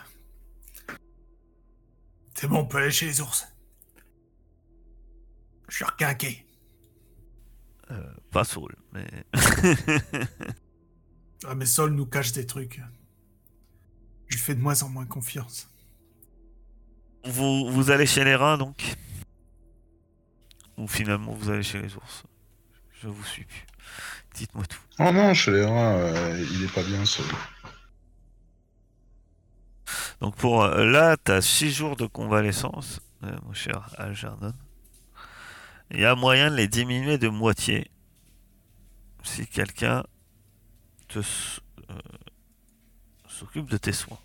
C'est 2.36 2.48
bon, 2.48 2.60
on 2.60 2.66
peut 2.66 2.78
aller 2.80 2.92
chez 2.92 3.06
les 3.06 3.22
ours. 3.22 3.48
Je 5.70 5.76
suis 5.76 5.86
requinqué. 5.86 6.46
Euh, 7.92 8.14
pas 8.32 8.44
Saul, 8.44 8.76
mais. 8.94 9.08
Ah, 11.48 11.54
mais 11.54 11.68
Sol 11.68 11.92
nous 11.92 12.08
cache 12.08 12.32
des 12.32 12.48
trucs. 12.48 12.82
Je 14.28 14.36
lui 14.36 14.42
fais 14.42 14.56
de 14.56 14.62
moins 14.62 14.82
en 14.82 14.90
moins 14.90 15.06
confiance. 15.06 15.70
vous, 17.24 17.70
vous 17.70 17.92
allez 17.92 18.08
chez 18.08 18.24
les 18.24 18.36
reins 18.36 18.58
donc? 18.58 18.96
Ou 20.78 20.88
finalement 20.88 21.34
vous 21.34 21.50
allez 21.50 21.64
chez 21.64 21.82
les 21.82 21.96
ours 21.96 22.24
Je 23.02 23.08
vous 23.08 23.24
suis 23.24 23.46
plus. 23.46 23.66
Dites-moi 24.34 24.66
tout. 24.66 24.82
Oh 25.00 25.12
non, 25.12 25.34
chez 25.34 25.52
les 25.52 25.64
reins, 25.64 25.96
euh, 25.96 26.46
il 26.52 26.64
est 26.64 26.74
pas 26.74 26.84
bien 26.84 27.06
seul. 27.06 27.26
Donc 30.22 30.36
pour 30.36 30.64
euh, 30.64 30.86
là, 30.86 31.18
tu 31.24 31.32
as 31.32 31.42
6 31.42 31.72
jours 31.72 31.96
de 31.96 32.06
convalescence, 32.06 33.00
euh, 33.24 33.36
mon 33.46 33.54
cher 33.54 33.90
Algernon. 33.98 34.54
Il 35.92 36.00
y 36.00 36.06
a 36.06 36.16
moyen 36.16 36.50
de 36.50 36.56
les 36.56 36.68
diminuer 36.68 37.18
de 37.18 37.30
moitié 37.30 37.92
si 39.24 39.48
quelqu'un 39.48 40.04
te 41.08 41.20
euh, 41.20 41.94
s'occupe 43.28 43.70
de 43.70 43.78
tes 43.78 43.92
soins. 43.92 44.20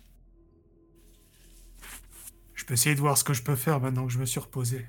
Je 2.55 2.65
peux 2.65 2.73
essayer 2.73 2.95
de 2.95 2.99
voir 3.01 3.17
ce 3.17 3.23
que 3.23 3.33
je 3.33 3.43
peux 3.43 3.55
faire 3.55 3.79
maintenant 3.79 4.05
que 4.05 4.13
je 4.13 4.19
me 4.19 4.25
suis 4.25 4.39
reposé. 4.39 4.85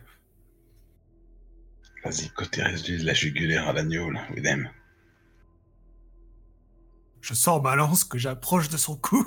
Vas-y, 2.04 2.30
côté 2.30 2.62
résidu 2.62 2.98
de 2.98 3.04
la 3.06 3.14
jugulaire 3.14 3.68
à 3.68 3.72
l'agneau, 3.72 4.10
là, 4.10 4.22
Willem. 4.34 4.68
Je 7.20 7.34
sors 7.34 7.62
ma 7.62 7.76
lance 7.76 8.02
que 8.04 8.18
j'approche 8.18 8.68
de 8.68 8.76
son 8.76 8.96
cou. 8.96 9.24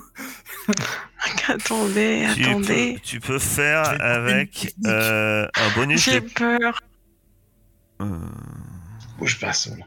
Attendez, 1.47 2.27
Tu 2.35 2.43
attendez. 2.45 2.93
peux, 2.95 2.99
tu 2.99 3.19
peux 3.21 3.39
faire 3.39 4.01
avec 4.01 4.73
euh, 4.85 5.47
un 5.55 5.69
bonus 5.75 6.03
J'ai 6.03 6.19
de... 6.19 6.27
peur. 6.27 6.81
euh, 8.01 8.19
Bouge 9.17 9.39
pas, 9.39 9.53
Saul. 9.53 9.79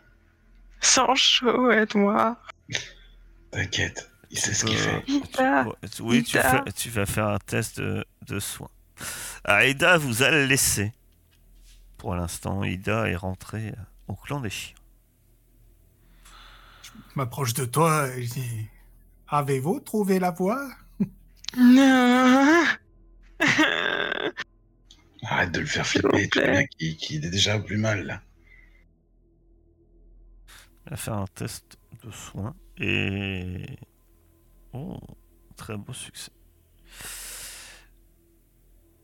Sans 0.81 1.15
chaud, 1.15 1.71
aide-moi. 1.71 2.41
T'inquiète, 3.51 4.11
il 4.31 4.39
sait 4.39 4.55
ce 4.55 4.65
qu'il 4.65 4.77
fait. 4.79 5.03
Ida. 5.07 5.65
Ouais, 5.67 5.75
tu- 5.95 6.03
Oui, 6.03 6.23
tu, 6.23 6.39
Ida. 6.39 6.63
fais- 6.65 6.73
tu 6.73 6.89
vas 6.91 7.05
faire 7.07 7.27
un 7.29 7.39
test 7.39 7.79
de, 7.81 8.05
de 8.27 8.39
soins. 8.39 8.71
Ah, 9.45 9.67
Ida 9.67 9.99
vous 9.99 10.23
a 10.23 10.31
laissé. 10.31 10.93
Pour 11.99 12.15
l'instant, 12.15 12.63
Ida 12.65 13.09
est 13.09 13.17
rentrée 13.17 13.75
euh, 13.77 13.83
au 14.07 14.15
clan 14.15 14.41
des 14.41 14.51
chiens. 14.51 14.77
Je 16.83 16.91
m'approche 17.17 17.55
de 17.55 17.65
toi 17.65 18.09
et 18.09 18.23
je 18.23 18.33
dis 18.33 18.69
Avez-vous 19.29 19.81
trouvé 19.81 20.19
la 20.21 20.31
voie? 20.31 20.71
Non. 21.57 22.65
Arrête 25.23 25.53
de 25.53 25.61
le 25.61 25.67
faire 25.67 25.87
flipper, 25.87 26.29
tu 26.29 26.41
vois 26.41 26.65
qu'il 26.65 26.97
qu'il 26.97 27.25
est 27.27 27.31
déjà 27.31 27.59
plus 27.59 27.77
mal, 27.77 28.07
là. 28.07 28.23
Elle 30.87 30.91
va 30.91 30.97
faire 30.97 31.15
un 31.15 31.27
test 31.27 31.77
de 32.05 32.11
soins 32.11 32.55
et. 32.79 33.67
Oh, 34.73 34.99
très 35.57 35.77
beau 35.77 35.93
succès. 35.93 36.31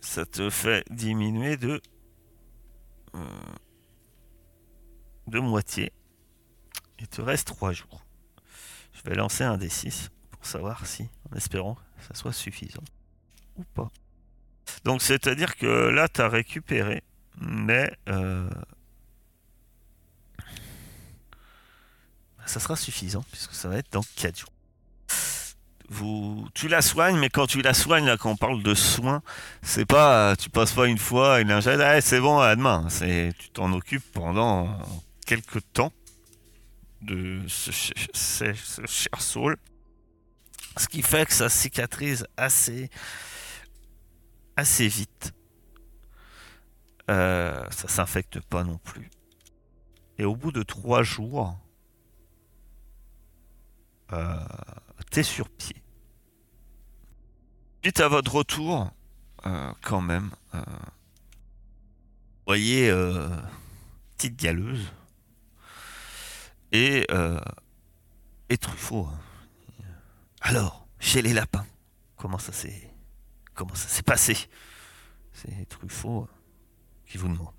Ça 0.00 0.24
te 0.24 0.48
fait 0.48 0.84
diminuer 0.90 1.56
de. 1.56 1.82
Euh, 3.14 3.54
de 5.26 5.38
moitié. 5.40 5.92
Il 6.98 7.08
te 7.08 7.20
reste 7.20 7.48
3 7.48 7.72
jours. 7.72 8.04
Je 8.92 9.02
vais 9.02 9.14
lancer 9.16 9.44
un 9.44 9.56
D6 9.56 10.08
pour 10.30 10.46
savoir 10.46 10.86
si, 10.86 11.08
en 11.30 11.36
espérant 11.36 11.74
que 11.74 12.04
ça 12.08 12.14
soit 12.14 12.32
suffisant 12.32 12.84
ou 13.56 13.64
pas. 13.64 13.90
Donc, 14.84 15.02
c'est-à-dire 15.02 15.56
que 15.56 15.66
là, 15.66 16.08
tu 16.08 16.20
as 16.20 16.28
récupéré, 16.28 17.02
mais. 17.38 17.90
euh, 18.08 18.48
ça 22.46 22.60
sera 22.60 22.76
suffisant 22.76 23.24
puisque 23.32 23.54
ça 23.54 23.68
va 23.68 23.78
être 23.78 23.90
dans 23.92 24.02
4 24.16 24.38
jours. 24.38 24.53
Tu 26.54 26.68
la 26.68 26.82
soignes, 26.82 27.18
mais 27.18 27.28
quand 27.28 27.46
tu 27.46 27.60
la 27.62 27.74
soignes, 27.74 28.06
là, 28.06 28.16
quand 28.16 28.30
on 28.30 28.36
parle 28.36 28.62
de 28.62 28.74
soins, 28.74 29.22
c'est 29.62 29.84
pas, 29.84 30.34
tu 30.36 30.48
passes 30.50 30.72
pas 30.72 30.86
une 30.86 30.98
fois 30.98 31.40
une 31.40 31.48
lingette, 31.48 31.80
ah, 31.80 32.00
c'est 32.00 32.20
bon, 32.20 32.38
à 32.38 32.56
demain. 32.56 32.86
C'est, 32.88 33.32
tu 33.38 33.50
t'en 33.50 33.72
occupes 33.72 34.04
pendant 34.12 34.78
quelques 35.26 35.60
temps 35.72 35.92
de 37.02 37.40
ce, 37.48 37.70
ch- 37.70 37.92
ce- 38.14 38.54
ce 38.54 38.86
cher 38.86 39.20
Saul. 39.20 39.56
Ce 40.76 40.88
qui 40.88 41.02
fait 41.02 41.26
que 41.26 41.32
ça 41.32 41.48
cicatrise 41.48 42.26
assez, 42.36 42.90
assez 44.56 44.88
vite. 44.88 45.32
Euh, 47.10 47.62
ça 47.70 47.88
s'infecte 47.88 48.40
pas 48.40 48.64
non 48.64 48.78
plus. 48.78 49.10
Et 50.18 50.24
au 50.24 50.34
bout 50.34 50.50
de 50.50 50.62
trois 50.62 51.02
jours, 51.02 51.56
euh, 54.12 54.38
sur 55.22 55.48
pied. 55.48 55.76
Suite 57.82 58.00
à 58.00 58.08
votre 58.08 58.34
retour, 58.34 58.90
euh, 59.46 59.72
quand 59.82 60.00
même, 60.00 60.30
euh, 60.54 60.60
vous 60.60 62.46
voyez 62.46 62.90
euh, 62.90 63.28
petite 64.16 64.36
galeuse 64.36 64.90
et, 66.72 67.06
et 68.48 68.56
Truffaut. 68.56 69.06
hein. 69.06 69.20
Alors, 70.40 70.86
chez 70.98 71.22
les 71.22 71.32
lapins, 71.32 71.66
comment 72.16 72.38
ça 72.38 72.52
s'est 72.52 72.90
comment 73.54 73.74
ça 73.74 73.88
s'est 73.88 74.02
passé? 74.02 74.36
C'est 75.32 75.68
Truffaut 75.68 76.22
euh, 76.22 76.34
qui 77.06 77.18
vous 77.18 77.28
demande. 77.28 77.54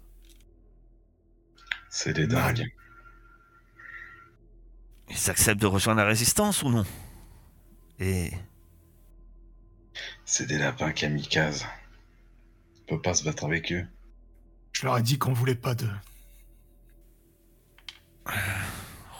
C'est 1.89 2.13
des 2.13 2.27
dingues. 2.27 2.65
Ils 5.09 5.29
acceptent 5.29 5.61
de 5.61 5.67
rejoindre 5.67 6.01
la 6.01 6.07
résistance 6.07 6.63
ou 6.63 6.69
non? 6.69 6.85
Et 7.99 8.31
C'est 10.25 10.45
des 10.45 10.57
lapins 10.57 10.91
kamikazes. 10.91 11.65
On 12.81 12.95
peut 12.95 13.01
pas 13.01 13.13
se 13.13 13.23
battre 13.23 13.45
avec 13.45 13.71
eux. 13.71 13.85
Je 14.73 14.85
leur 14.85 14.97
ai 14.97 15.01
dit 15.01 15.17
qu'on 15.17 15.33
voulait 15.33 15.55
pas 15.55 15.75
de. 15.75 15.87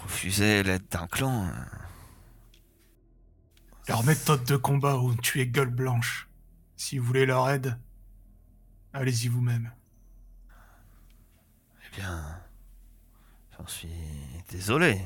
refuser 0.03 0.63
l'aide 0.63 0.87
d'un 0.89 1.07
clan 1.07 1.47
euh, 1.47 1.51
Leur 3.87 4.03
méthode 4.03 4.43
de 4.43 4.57
combat 4.57 4.97
ou 4.97 5.15
tuer 5.15 5.47
gueule 5.47 5.69
blanche. 5.69 6.27
Si 6.75 6.97
vous 6.97 7.05
voulez 7.05 7.25
leur 7.25 7.49
aide, 7.49 7.79
allez-y 8.91 9.29
vous-même. 9.29 9.71
Eh 11.85 11.95
bien, 11.95 12.41
j'en 13.57 13.67
suis 13.67 13.89
désolé. 14.49 14.99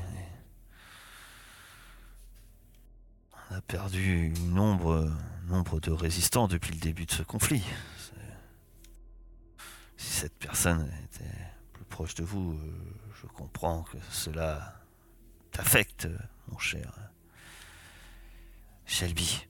On 3.50 3.56
a 3.56 3.60
perdu 3.60 4.32
nombre, 4.46 5.10
nombre 5.48 5.80
de 5.80 5.90
résistants 5.90 6.46
depuis 6.46 6.72
le 6.72 6.78
début 6.78 7.06
de 7.06 7.10
ce 7.10 7.22
conflit. 7.22 7.64
Si 9.96 10.12
cette 10.12 10.38
personne 10.38 10.88
était 11.04 11.24
plus 11.72 11.84
proche 11.84 12.14
de 12.14 12.24
vous, 12.24 12.52
euh, 12.52 12.72
je 13.20 13.26
comprends 13.26 13.82
que 13.82 13.98
cela 14.10 14.80
t'affecte, 15.50 16.08
mon 16.48 16.58
cher 16.58 16.92
Shelby. 18.86 19.46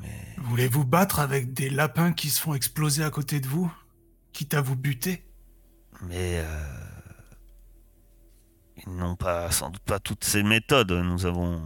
Mais 0.00 0.34
Voulez-vous 0.38 0.84
battre 0.84 1.20
avec 1.20 1.52
des 1.52 1.70
lapins 1.70 2.12
qui 2.12 2.30
se 2.30 2.40
font 2.40 2.54
exploser 2.54 3.02
à 3.02 3.10
côté 3.10 3.40
de 3.40 3.46
vous 3.46 3.72
Quitte 4.32 4.54
à 4.54 4.60
vous 4.60 4.76
buter? 4.76 5.24
Mais 6.02 6.40
euh, 6.44 6.78
ils 8.76 8.92
n'ont 8.94 9.16
pas, 9.16 9.50
sans 9.50 9.70
doute 9.70 9.82
pas 9.82 9.98
toutes 9.98 10.24
ces 10.24 10.42
méthodes. 10.42 10.92
Nous 10.92 11.24
avons, 11.24 11.62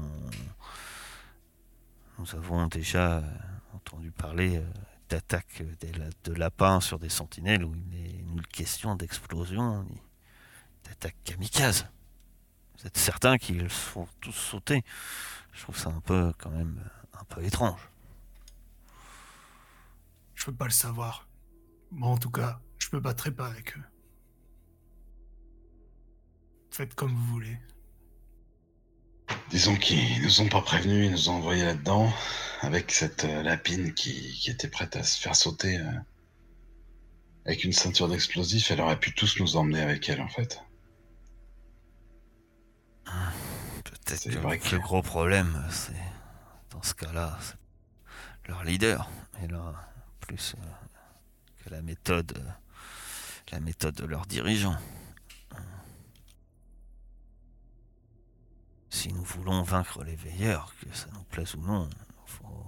nous 2.20 2.34
avons 2.36 2.66
déjà 2.66 3.18
euh, 3.18 3.22
entendu 3.74 4.10
parler 4.10 4.58
euh, 4.58 4.64
d'attaques 5.08 5.62
la- 5.96 6.10
de 6.24 6.32
lapins 6.34 6.80
sur 6.80 6.98
des 6.98 7.08
sentinelles 7.08 7.64
où 7.64 7.74
il 7.74 7.88
n'est 7.88 8.22
nulle 8.22 8.46
question 8.46 8.94
d'explosion 8.94 9.82
ni 9.84 10.00
d'attaque 10.84 11.16
kamikaze. 11.24 11.86
Vous 12.78 12.86
êtes 12.86 12.98
certain 12.98 13.38
qu'ils 13.38 13.62
se 13.70 13.74
font 13.74 14.06
tous 14.20 14.32
sauter 14.32 14.84
Je 15.52 15.62
trouve 15.62 15.76
ça 15.78 15.90
un 15.90 16.00
peu, 16.00 16.32
quand 16.38 16.50
même, 16.50 16.78
un 17.18 17.24
peu 17.24 17.42
étrange. 17.44 17.80
Je 20.34 20.44
peux 20.46 20.54
pas 20.54 20.64
le 20.66 20.70
savoir. 20.70 21.26
Moi, 21.90 22.08
en 22.08 22.16
tout 22.18 22.30
cas, 22.30 22.60
je 22.78 22.88
me 22.92 23.00
battrai 23.00 23.30
pas 23.30 23.46
avec 23.48 23.76
eux. 23.76 23.82
Faites 26.70 26.94
comme 26.94 27.12
vous 27.14 27.26
voulez. 27.26 27.58
Disons 29.50 29.76
qu'ils 29.76 30.22
nous 30.22 30.40
ont 30.40 30.48
pas 30.48 30.62
prévenus, 30.62 31.06
ils 31.06 31.12
nous 31.12 31.28
ont 31.28 31.34
envoyés 31.34 31.64
là-dedans 31.64 32.12
avec 32.60 32.92
cette 32.92 33.24
euh, 33.24 33.42
lapine 33.42 33.94
qui, 33.94 34.32
qui 34.38 34.50
était 34.50 34.68
prête 34.68 34.96
à 34.96 35.02
se 35.02 35.20
faire 35.20 35.34
sauter 35.34 35.78
euh, 35.78 35.90
avec 37.46 37.64
une 37.64 37.72
ceinture 37.72 38.08
d'explosifs. 38.08 38.70
Elle 38.70 38.80
aurait 38.80 38.98
pu 38.98 39.14
tous 39.14 39.40
nous 39.40 39.56
emmener 39.56 39.80
avec 39.80 40.08
elle 40.08 40.20
en 40.20 40.28
fait. 40.28 40.62
Peut-être 43.84 44.20
C'est 44.20 44.30
que 44.30 44.38
vrai 44.38 44.60
le 44.70 44.78
gros 44.78 45.02
problème, 45.02 45.64
c'est 45.70 45.92
dans 46.70 46.82
ce 46.82 46.94
cas-là, 46.94 47.38
c'est 47.42 48.48
leur 48.48 48.62
leader. 48.64 49.10
Et 49.42 49.48
là, 49.48 49.74
plus 50.20 50.54
euh, 50.58 51.64
que 51.64 51.70
la 51.70 51.82
méthode, 51.82 52.40
la 53.50 53.60
méthode 53.60 53.94
de 53.94 54.04
leurs 54.04 54.26
dirigeants. 54.26 54.76
Si 58.90 59.12
nous 59.12 59.22
voulons 59.22 59.62
vaincre 59.62 60.02
les 60.02 60.16
veilleurs, 60.16 60.74
que 60.80 60.94
ça 60.94 61.06
nous 61.14 61.22
plaise 61.24 61.54
ou 61.54 61.60
non, 61.60 61.88
faut... 62.26 62.66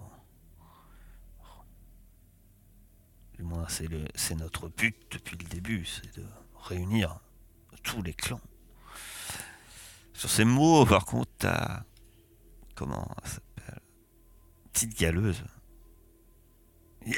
Du 3.34 3.42
moins, 3.42 3.66
c'est 3.68 3.88
le, 3.88 4.06
c'est 4.14 4.36
notre 4.36 4.68
but 4.68 4.96
depuis 5.10 5.36
le 5.36 5.44
début, 5.44 5.84
c'est 5.84 6.16
de 6.16 6.24
réunir 6.54 7.18
tous 7.82 8.02
les 8.02 8.14
clans. 8.14 8.40
Sur 10.12 10.30
ces 10.30 10.44
mots, 10.44 10.86
par 10.86 11.04
contre, 11.04 11.30
t'as. 11.38 11.82
Comment 12.76 13.10
elle 13.24 13.30
s'appelle? 13.30 13.80
Petite 14.72 14.96
galeuse. 14.98 15.42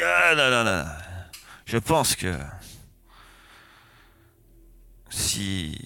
Ah, 0.00 0.34
là, 0.34 0.64
là. 0.64 0.98
Je 1.66 1.76
pense 1.76 2.16
que. 2.16 2.38
Si. 5.11 5.78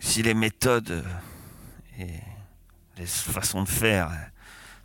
Si 0.00 0.22
les 0.22 0.34
méthodes 0.34 1.04
et 1.98 2.20
les 2.96 3.06
façons 3.06 3.62
de 3.62 3.68
faire 3.68 4.10
euh, 4.10 4.14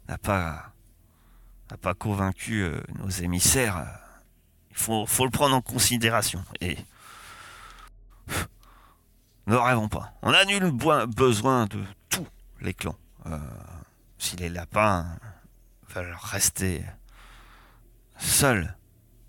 n'a 0.09 0.17
pas. 0.17 0.73
pas 1.81 1.93
convaincu 1.93 2.63
euh, 2.63 2.81
nos 2.99 3.09
émissaires, 3.09 3.77
euh, 3.77 3.85
il 4.71 4.77
faut, 4.77 5.25
le 5.25 5.29
prendre 5.29 5.55
en 5.55 5.61
considération. 5.61 6.43
Et. 6.59 6.77
Ne 9.47 9.55
rêvons 9.55 9.89
pas. 9.89 10.13
On 10.21 10.31
a 10.33 10.45
nul 10.45 10.71
besoin 11.07 11.65
de 11.65 11.83
tous 12.09 12.27
les 12.61 12.73
clans. 12.73 12.95
Si 14.17 14.35
les 14.37 14.49
lapins 14.49 15.17
veulent 15.89 16.15
rester 16.21 16.85
seuls 18.17 18.77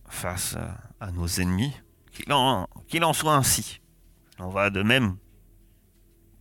face 0.08 0.56
à 1.00 1.10
nos 1.12 1.26
ennemis, 1.26 1.74
qu'il 2.12 2.30
en, 2.32 2.68
en 3.02 3.12
soit 3.14 3.34
ainsi. 3.34 3.80
En 4.38 4.50
va 4.50 4.70
de 4.70 4.82
même 4.82 5.16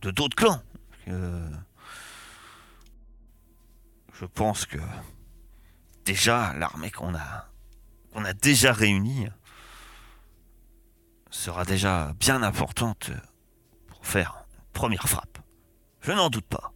de 0.02 0.10
d'autres 0.10 0.36
clans. 0.36 0.60
Euh, 1.08 1.50
je 4.14 4.24
pense 4.24 4.66
que 4.66 4.78
déjà 6.04 6.52
l'armée 6.54 6.90
qu'on 6.90 7.14
a 7.14 7.48
qu'on 8.12 8.24
a 8.24 8.32
déjà 8.34 8.72
réunie 8.72 9.26
sera 11.30 11.64
déjà 11.64 12.12
bien 12.20 12.42
importante 12.42 13.10
pour 13.88 14.06
faire 14.06 14.44
une 14.58 14.72
première 14.72 15.08
frappe. 15.08 15.38
Je 16.02 16.12
n'en 16.12 16.28
doute 16.28 16.46
pas. 16.46 16.72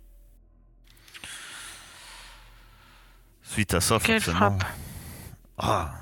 Suite 3.42 3.74
à 3.74 3.80
ça, 3.80 3.98
Quelle 4.02 4.20
forcément- 4.20 4.58
frappe 4.58 4.72
Ah, 5.58 5.94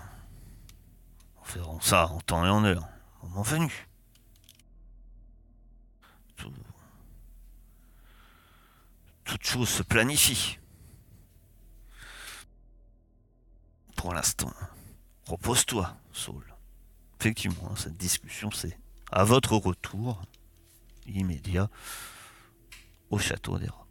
nous 1.37 1.45
ferons 1.45 1.81
ça 1.81 2.07
en 2.09 2.21
temps 2.21 2.45
et 2.45 2.49
en 2.49 2.65
heure, 2.65 2.89
au 3.23 3.27
moment 3.29 3.43
venu. 3.43 3.89
Toute 9.25 9.45
chose 9.45 9.69
se 9.69 9.83
planifie. 9.83 10.59
Pour 13.97 14.13
l'instant, 14.13 14.53
repose-toi, 15.27 15.97
Saul. 16.13 16.55
Effectivement, 17.19 17.75
cette 17.77 17.97
discussion, 17.97 18.51
c'est 18.51 18.79
à 19.11 19.25
votre 19.25 19.57
retour 19.57 20.23
immédiat 21.07 21.71
au 23.11 23.19
château 23.19 23.59
des 23.59 23.69
Rocs. 23.69 23.84